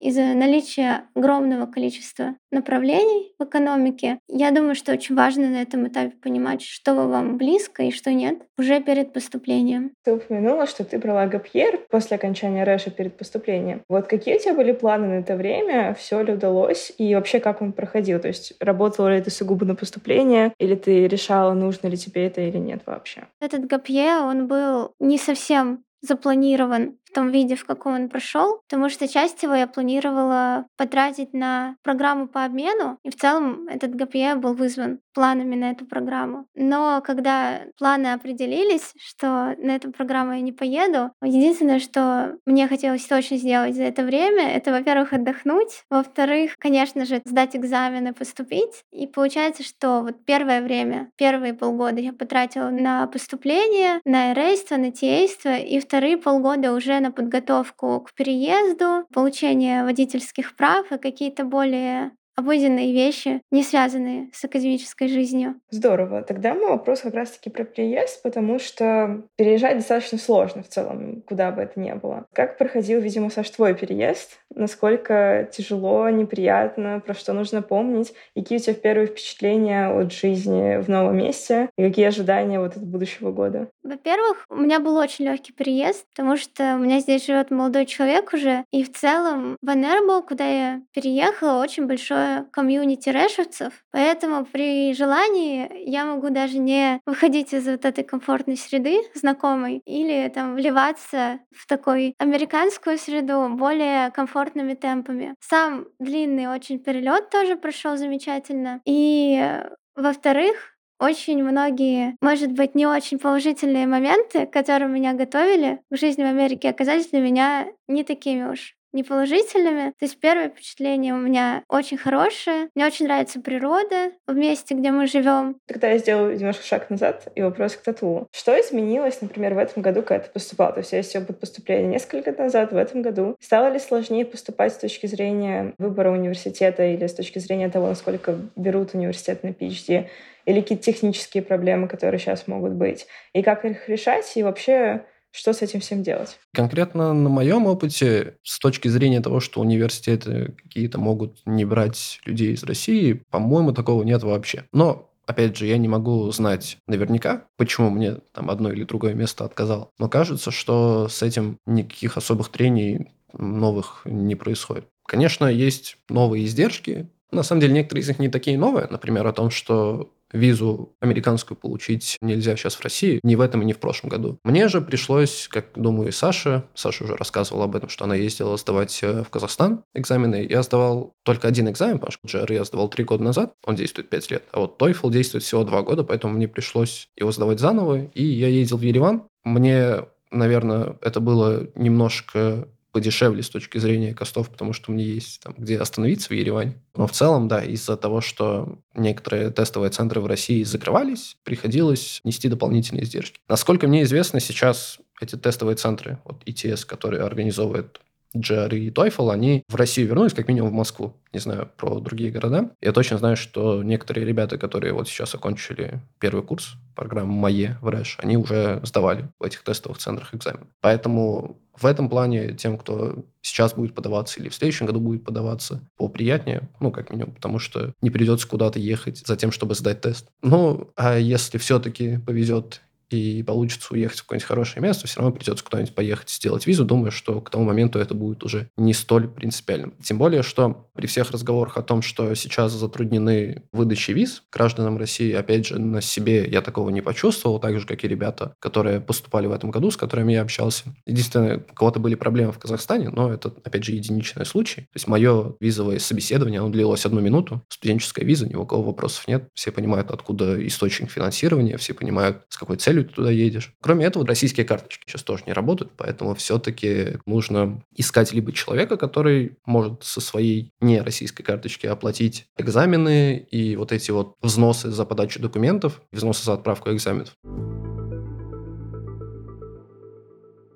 из-за 0.00 0.34
наличия 0.34 1.04
огромного 1.14 1.66
количества 1.66 2.36
направлений 2.50 3.32
в 3.38 3.44
экономике, 3.44 4.18
я 4.28 4.50
думаю, 4.50 4.74
что 4.74 4.92
очень 4.92 5.14
важно 5.14 5.48
на 5.48 5.62
этом 5.62 5.88
этапе 5.88 6.16
понимать, 6.16 6.62
что 6.62 6.94
вам 6.94 7.36
близко 7.36 7.82
и 7.82 7.90
что 7.90 8.12
нет, 8.12 8.38
уже 8.58 8.80
перед 8.80 9.12
поступлением. 9.12 9.92
Ты 10.04 10.14
упомянула, 10.14 10.66
что 10.66 10.84
ты 10.84 10.98
брала 10.98 11.26
ГПР 11.26 11.86
после 11.90 12.16
окончания 12.16 12.64
РЭШа 12.64 12.90
перед 12.90 13.16
поступлением. 13.16 13.82
Вот 13.88 14.06
какие 14.06 14.36
у 14.36 14.38
тебя 14.38 14.54
были 14.54 14.72
планы 14.72 15.06
на 15.08 15.18
это 15.20 15.36
время? 15.36 15.94
Все 15.94 16.22
ли 16.22 16.32
удалось? 16.32 16.92
И 16.98 17.14
вообще, 17.14 17.40
как 17.40 17.62
он 17.62 17.72
проходил? 17.72 18.20
То 18.20 18.28
есть 18.28 18.54
работала 18.60 19.14
ли 19.14 19.22
ты 19.22 19.30
сугубо 19.30 19.66
на 19.66 19.74
поступление? 19.74 20.52
Или 20.58 20.74
ты 20.74 21.06
решала, 21.08 21.52
нужно 21.52 21.88
ли 21.88 21.96
тебе 21.96 22.26
это 22.26 22.40
или 22.40 22.58
нет 22.58 22.82
вообще? 22.86 23.24
Этот 23.40 23.66
ГПЕ, 23.66 24.05
он 24.06 24.46
был 24.46 24.94
не 24.98 25.18
совсем 25.18 25.84
запланирован 26.00 26.98
том 27.16 27.30
виде, 27.30 27.56
в 27.56 27.64
каком 27.64 27.94
он 27.94 28.08
прошел, 28.10 28.60
потому 28.68 28.90
что 28.90 29.08
часть 29.08 29.42
его 29.42 29.54
я 29.54 29.66
планировала 29.66 30.66
потратить 30.76 31.32
на 31.32 31.76
программу 31.82 32.28
по 32.28 32.44
обмену, 32.44 32.98
и 33.04 33.10
в 33.10 33.16
целом 33.16 33.66
этот 33.68 33.94
ГПЕ 33.94 34.34
был 34.34 34.52
вызван 34.52 35.00
планами 35.14 35.56
на 35.56 35.70
эту 35.70 35.86
программу. 35.86 36.44
Но 36.54 37.00
когда 37.02 37.62
планы 37.78 38.12
определились, 38.12 38.92
что 38.98 39.54
на 39.56 39.76
эту 39.76 39.90
программу 39.90 40.34
я 40.34 40.42
не 40.42 40.52
поеду, 40.52 41.10
единственное, 41.22 41.78
что 41.78 42.36
мне 42.44 42.68
хотелось 42.68 43.06
точно 43.06 43.38
сделать 43.38 43.74
за 43.74 43.84
это 43.84 44.02
время, 44.02 44.50
это, 44.54 44.70
во-первых, 44.72 45.14
отдохнуть, 45.14 45.84
во-вторых, 45.88 46.56
конечно 46.58 47.06
же, 47.06 47.22
сдать 47.24 47.56
экзамены, 47.56 48.12
поступить. 48.12 48.84
И 48.92 49.06
получается, 49.06 49.62
что 49.62 50.02
вот 50.02 50.26
первое 50.26 50.60
время, 50.60 51.10
первые 51.16 51.54
полгода 51.54 51.98
я 52.02 52.12
потратила 52.12 52.68
на 52.68 53.06
поступление, 53.06 54.00
на 54.04 54.34
эрейство, 54.34 54.76
на 54.76 54.92
тейство, 54.92 55.56
и 55.56 55.80
вторые 55.80 56.18
полгода 56.18 56.74
уже 56.74 57.00
на 57.06 57.12
подготовку 57.12 58.00
к 58.00 58.12
переезду, 58.14 59.06
получение 59.14 59.84
водительских 59.84 60.56
прав 60.56 60.90
и 60.90 60.98
какие-то 60.98 61.44
более 61.44 62.10
обыденные 62.36 62.92
вещи, 62.92 63.40
не 63.50 63.62
связанные 63.62 64.28
с 64.32 64.44
академической 64.44 65.08
жизнью. 65.08 65.54
Здорово. 65.70 66.22
Тогда 66.22 66.54
мой 66.54 66.68
вопрос 66.68 67.00
как 67.00 67.14
раз-таки 67.14 67.48
про 67.48 67.64
переезд, 67.64 68.22
потому 68.22 68.58
что 68.58 69.22
переезжать 69.36 69.78
достаточно 69.78 70.18
сложно 70.18 70.62
в 70.62 70.68
целом, 70.68 71.22
куда 71.26 71.50
бы 71.50 71.62
это 71.62 71.80
ни 71.80 71.92
было. 71.92 72.26
Как 72.34 72.58
проходил, 72.58 73.00
видимо, 73.00 73.30
Саш, 73.30 73.48
твой 73.50 73.74
переезд? 73.74 74.38
Насколько 74.54 75.48
тяжело, 75.50 76.08
неприятно, 76.10 77.00
про 77.04 77.14
что 77.14 77.32
нужно 77.32 77.62
помнить? 77.62 78.12
Какие 78.34 78.58
у 78.58 78.60
тебя 78.60 78.74
первые 78.74 79.06
впечатления 79.06 79.88
от 79.88 80.12
жизни 80.12 80.76
в 80.82 80.88
новом 80.88 81.16
месте? 81.16 81.70
И 81.78 81.82
какие 81.82 82.06
ожидания 82.06 82.60
вот 82.60 82.76
от 82.76 82.86
будущего 82.86 83.32
года? 83.32 83.68
Во-первых, 83.86 84.44
у 84.48 84.56
меня 84.56 84.80
был 84.80 84.96
очень 84.96 85.26
легкий 85.26 85.52
переезд, 85.52 86.06
потому 86.10 86.36
что 86.36 86.74
у 86.74 86.78
меня 86.78 86.98
здесь 86.98 87.24
живет 87.24 87.50
молодой 87.50 87.86
человек 87.86 88.32
уже, 88.32 88.64
и 88.72 88.82
в 88.82 88.92
целом 88.92 89.56
в 89.62 89.70
Энербо, 89.70 90.22
куда 90.22 90.44
я 90.46 90.82
переехала, 90.92 91.62
очень 91.62 91.86
большое 91.86 92.46
комьюнити 92.52 93.08
рэшевцев, 93.10 93.72
поэтому 93.92 94.44
при 94.44 94.92
желании 94.94 95.70
я 95.88 96.04
могу 96.04 96.30
даже 96.30 96.58
не 96.58 97.00
выходить 97.06 97.52
из 97.52 97.66
вот 97.66 97.84
этой 97.84 98.02
комфортной 98.02 98.56
среды 98.56 99.02
знакомой 99.14 99.82
или 99.84 100.28
там 100.34 100.56
вливаться 100.56 101.38
в 101.54 101.66
такой 101.66 102.14
американскую 102.18 102.98
среду 102.98 103.48
более 103.50 104.10
комфортными 104.10 104.74
темпами. 104.74 105.34
Сам 105.40 105.86
длинный 106.00 106.48
очень 106.48 106.80
перелет 106.80 107.30
тоже 107.30 107.56
прошел 107.56 107.96
замечательно. 107.96 108.80
И 108.84 109.62
во-вторых, 109.94 110.75
очень 110.98 111.42
многие, 111.42 112.16
может 112.20 112.52
быть, 112.52 112.74
не 112.74 112.86
очень 112.86 113.18
положительные 113.18 113.86
моменты, 113.86 114.46
которые 114.46 114.88
меня 114.88 115.14
готовили 115.14 115.80
к 115.90 115.96
жизни 115.96 116.22
в 116.22 116.26
Америке, 116.26 116.70
оказались 116.70 117.08
для 117.08 117.20
меня 117.20 117.66
не 117.88 118.04
такими 118.04 118.44
уж 118.44 118.76
неположительными. 118.96 119.90
То 119.98 120.06
есть 120.06 120.18
первое 120.18 120.48
впечатление 120.48 121.14
у 121.14 121.18
меня 121.18 121.62
очень 121.68 121.98
хорошее. 121.98 122.68
Мне 122.74 122.86
очень 122.86 123.06
нравится 123.06 123.40
природа 123.40 124.12
в 124.26 124.34
месте, 124.34 124.74
где 124.74 124.90
мы 124.90 125.06
живем. 125.06 125.56
Тогда 125.66 125.88
я 125.88 125.98
сделаю 125.98 126.36
немножко 126.36 126.64
шаг 126.64 126.90
назад 126.90 127.28
и 127.34 127.42
вопрос 127.42 127.76
к 127.76 127.82
Тату. 127.82 128.26
Что 128.32 128.58
изменилось, 128.58 129.20
например, 129.20 129.54
в 129.54 129.58
этом 129.58 129.82
году, 129.82 130.02
когда 130.02 130.24
ты 130.24 130.30
поступал? 130.30 130.72
То 130.72 130.80
есть 130.80 130.92
есть 130.92 131.14
опыт 131.14 131.38
поступления 131.38 131.88
несколько 131.88 132.30
лет 132.30 132.38
назад, 132.38 132.72
в 132.72 132.76
этом 132.76 133.02
году. 133.02 133.36
Стало 133.40 133.70
ли 133.70 133.78
сложнее 133.78 134.24
поступать 134.24 134.72
с 134.72 134.78
точки 134.78 135.06
зрения 135.06 135.74
выбора 135.78 136.10
университета 136.10 136.84
или 136.84 137.06
с 137.06 137.14
точки 137.14 137.38
зрения 137.38 137.68
того, 137.68 137.88
насколько 137.88 138.38
берут 138.56 138.94
университет 138.94 139.42
на 139.42 139.48
PhD? 139.48 140.06
Или 140.46 140.60
какие-то 140.60 140.84
технические 140.84 141.42
проблемы, 141.42 141.88
которые 141.88 142.18
сейчас 142.18 142.46
могут 142.46 142.72
быть? 142.72 143.06
И 143.34 143.42
как 143.42 143.64
их 143.64 143.88
решать? 143.88 144.32
И 144.36 144.42
вообще, 144.42 145.04
что 145.30 145.52
с 145.52 145.60
этим 145.60 145.80
всем 145.80 146.02
делать? 146.02 146.38
Конкретно 146.54 147.12
на 147.12 147.28
моем 147.28 147.66
опыте, 147.66 148.36
с 148.42 148.58
точки 148.58 148.88
зрения 148.88 149.20
того, 149.20 149.40
что 149.40 149.60
университеты 149.60 150.54
какие-то 150.62 150.98
могут 150.98 151.42
не 151.44 151.64
брать 151.64 152.20
людей 152.24 152.54
из 152.54 152.62
России, 152.64 153.22
по-моему, 153.30 153.72
такого 153.72 154.02
нет 154.02 154.22
вообще. 154.22 154.64
Но 154.72 155.10
Опять 155.26 155.56
же, 155.56 155.66
я 155.66 155.76
не 155.76 155.88
могу 155.88 156.30
знать 156.30 156.78
наверняка, 156.86 157.46
почему 157.56 157.90
мне 157.90 158.18
там 158.32 158.48
одно 158.48 158.70
или 158.70 158.84
другое 158.84 159.14
место 159.14 159.44
отказал. 159.44 159.90
Но 159.98 160.08
кажется, 160.08 160.52
что 160.52 161.08
с 161.08 161.20
этим 161.20 161.58
никаких 161.66 162.16
особых 162.16 162.50
трений 162.50 163.10
новых 163.32 164.02
не 164.04 164.36
происходит. 164.36 164.86
Конечно, 165.04 165.46
есть 165.46 165.98
новые 166.08 166.44
издержки. 166.44 167.08
На 167.32 167.42
самом 167.42 167.60
деле, 167.60 167.74
некоторые 167.74 168.04
из 168.04 168.08
них 168.08 168.20
не 168.20 168.28
такие 168.28 168.56
новые. 168.56 168.86
Например, 168.88 169.26
о 169.26 169.32
том, 169.32 169.50
что 169.50 170.12
визу 170.36 170.94
американскую 171.00 171.56
получить 171.56 172.16
нельзя 172.20 172.56
сейчас 172.56 172.74
в 172.74 172.82
России, 172.82 173.20
ни 173.22 173.34
в 173.34 173.40
этом 173.40 173.62
и 173.62 173.64
ни 173.64 173.72
в 173.72 173.78
прошлом 173.78 174.10
году. 174.10 174.38
Мне 174.44 174.68
же 174.68 174.80
пришлось, 174.80 175.48
как 175.48 175.66
думаю, 175.74 176.08
и 176.08 176.12
Саша, 176.12 176.64
Саша 176.74 177.04
уже 177.04 177.16
рассказывала 177.16 177.64
об 177.64 177.76
этом, 177.76 177.88
что 177.88 178.04
она 178.04 178.14
ездила 178.14 178.56
сдавать 178.56 178.98
э, 179.02 179.22
в 179.22 179.30
Казахстан 179.30 179.82
экзамены. 179.94 180.46
Я 180.48 180.62
сдавал 180.62 181.14
только 181.24 181.48
один 181.48 181.68
экзамен, 181.68 181.98
потому 181.98 182.12
что 182.12 182.38
GR 182.38 182.52
я 182.52 182.64
сдавал 182.64 182.88
три 182.88 183.04
года 183.04 183.24
назад, 183.24 183.54
он 183.64 183.74
действует 183.74 184.08
пять 184.08 184.30
лет, 184.30 184.44
а 184.52 184.60
вот 184.60 184.80
TOEFL 184.80 185.10
действует 185.10 185.44
всего 185.44 185.64
два 185.64 185.82
года, 185.82 186.04
поэтому 186.04 186.34
мне 186.34 186.48
пришлось 186.48 187.08
его 187.16 187.32
сдавать 187.32 187.60
заново, 187.60 188.04
и 188.04 188.24
я 188.24 188.48
ездил 188.48 188.76
в 188.76 188.82
Ереван. 188.82 189.24
Мне 189.44 190.04
наверное, 190.30 190.96
это 191.02 191.20
было 191.20 191.68
немножко 191.74 192.68
подешевле 192.96 193.42
с 193.42 193.50
точки 193.50 193.76
зрения 193.76 194.14
костов, 194.14 194.48
потому 194.48 194.72
что 194.72 194.90
меня 194.90 195.04
есть 195.04 195.42
там, 195.42 195.54
где 195.58 195.76
остановиться 195.76 196.28
в 196.28 196.30
Ереване. 196.30 196.82
Но 196.96 197.06
в 197.06 197.12
целом, 197.12 197.46
да, 197.46 197.62
из-за 197.62 197.98
того, 197.98 198.22
что 198.22 198.78
некоторые 198.94 199.50
тестовые 199.50 199.90
центры 199.90 200.22
в 200.22 200.26
России 200.26 200.62
закрывались, 200.62 201.36
приходилось 201.44 202.22
нести 202.24 202.48
дополнительные 202.48 203.04
издержки. 203.04 203.38
Насколько 203.50 203.86
мне 203.86 204.02
известно, 204.04 204.40
сейчас 204.40 204.96
эти 205.20 205.36
тестовые 205.36 205.76
центры, 205.76 206.20
вот 206.24 206.42
ETS, 206.46 206.86
которые 206.86 207.22
организовывает 207.22 208.00
GR 208.34 208.76
и 208.76 208.90
TOEFL, 208.90 209.32
они 209.32 209.62
в 209.68 209.74
Россию 209.74 210.08
вернулись, 210.08 210.34
как 210.34 210.48
минимум 210.48 210.70
в 210.70 210.74
Москву. 210.74 211.14
Не 211.32 211.40
знаю 211.40 211.70
про 211.76 212.00
другие 212.00 212.30
города. 212.30 212.70
Я 212.80 212.92
точно 212.92 213.18
знаю, 213.18 213.36
что 213.36 213.82
некоторые 213.82 214.26
ребята, 214.26 214.58
которые 214.58 214.92
вот 214.92 215.08
сейчас 215.08 215.34
окончили 215.34 216.00
первый 216.18 216.42
курс 216.42 216.74
программы 216.94 217.34
МАЕ 217.34 217.78
в 217.80 217.88
РЭШ, 217.88 218.18
они 218.20 218.36
уже 218.36 218.80
сдавали 218.84 219.28
в 219.38 219.44
этих 219.44 219.62
тестовых 219.62 219.98
центрах 219.98 220.34
экзамен. 220.34 220.68
Поэтому 220.80 221.60
в 221.76 221.84
этом 221.84 222.08
плане 222.08 222.54
тем, 222.54 222.78
кто 222.78 223.24
сейчас 223.42 223.74
будет 223.74 223.94
подаваться 223.94 224.40
или 224.40 224.48
в 224.48 224.54
следующем 224.54 224.86
году 224.86 225.00
будет 225.00 225.24
подаваться, 225.24 225.86
поприятнее, 225.96 226.68
ну, 226.80 226.90
как 226.90 227.10
минимум, 227.10 227.34
потому 227.34 227.58
что 227.58 227.92
не 228.00 228.10
придется 228.10 228.48
куда-то 228.48 228.78
ехать 228.78 229.18
за 229.18 229.36
тем, 229.36 229.52
чтобы 229.52 229.74
сдать 229.74 230.00
тест. 230.00 230.28
Ну, 230.42 230.90
а 230.96 231.18
если 231.18 231.58
все-таки 231.58 232.18
повезет 232.18 232.80
и 233.10 233.42
получится 233.42 233.88
уехать 233.92 234.18
в 234.18 234.22
какое-нибудь 234.22 234.46
хорошее 234.46 234.82
место, 234.82 235.06
все 235.06 235.20
равно 235.20 235.34
придется 235.34 235.64
куда-нибудь 235.64 235.94
поехать 235.94 236.30
сделать 236.30 236.66
визу. 236.66 236.84
Думаю, 236.84 237.10
что 237.10 237.40
к 237.40 237.50
тому 237.50 237.64
моменту 237.64 237.98
это 237.98 238.14
будет 238.14 238.42
уже 238.44 238.68
не 238.76 238.94
столь 238.94 239.28
принципиальным. 239.28 239.94
Тем 240.02 240.18
более, 240.18 240.42
что 240.42 240.88
при 240.94 241.06
всех 241.06 241.30
разговорах 241.30 241.76
о 241.76 241.82
том, 241.82 242.02
что 242.02 242.34
сейчас 242.34 242.72
затруднены 242.72 243.62
выдачи 243.72 244.10
виз 244.10 244.42
гражданам 244.50 244.96
России, 244.96 245.32
опять 245.32 245.66
же, 245.66 245.78
на 245.78 246.00
себе 246.00 246.46
я 246.48 246.62
такого 246.62 246.90
не 246.90 247.00
почувствовал, 247.00 247.58
так 247.60 247.78
же, 247.78 247.86
как 247.86 248.04
и 248.04 248.08
ребята, 248.08 248.54
которые 248.58 249.00
поступали 249.00 249.46
в 249.46 249.52
этом 249.52 249.70
году, 249.70 249.90
с 249.90 249.96
которыми 249.96 250.32
я 250.32 250.42
общался. 250.42 250.84
Единственное, 251.06 251.58
у 251.58 251.74
кого-то 251.74 252.00
были 252.00 252.14
проблемы 252.14 252.52
в 252.52 252.58
Казахстане, 252.58 253.10
но 253.10 253.32
это, 253.32 253.52
опять 253.64 253.84
же, 253.84 253.92
единичный 253.92 254.46
случай. 254.46 254.82
То 254.82 254.96
есть 254.96 255.08
мое 255.08 255.54
визовое 255.60 255.98
собеседование, 255.98 256.60
оно 256.60 256.70
длилось 256.70 257.04
одну 257.04 257.20
минуту. 257.20 257.62
Студенческая 257.68 258.24
виза, 258.24 258.48
ни 258.48 258.54
у 258.54 258.64
кого 258.66 258.82
вопросов 258.82 259.28
нет. 259.28 259.48
Все 259.54 259.70
понимают, 259.70 260.10
откуда 260.10 260.66
источник 260.66 261.10
финансирования, 261.10 261.76
все 261.76 261.94
понимают, 261.94 262.42
с 262.48 262.56
какой 262.56 262.76
целью 262.76 262.95
целью 262.96 263.08
ты 263.08 263.14
туда 263.14 263.30
едешь. 263.30 263.72
Кроме 263.80 264.06
этого, 264.06 264.26
российские 264.26 264.66
карточки 264.66 265.04
сейчас 265.06 265.22
тоже 265.22 265.44
не 265.46 265.52
работают, 265.52 265.92
поэтому 265.96 266.34
все-таки 266.34 267.18
нужно 267.26 267.82
искать 267.94 268.32
либо 268.32 268.52
человека, 268.52 268.96
который 268.96 269.56
может 269.66 270.02
со 270.02 270.20
своей 270.20 270.72
не 270.80 271.00
российской 271.00 271.42
карточки 271.42 271.86
оплатить 271.86 272.46
экзамены 272.56 273.38
и 273.50 273.76
вот 273.76 273.92
эти 273.92 274.10
вот 274.10 274.34
взносы 274.40 274.90
за 274.90 275.04
подачу 275.04 275.40
документов, 275.40 276.00
взносы 276.12 276.44
за 276.44 276.54
отправку 276.54 276.90
экзаменов. 276.90 277.34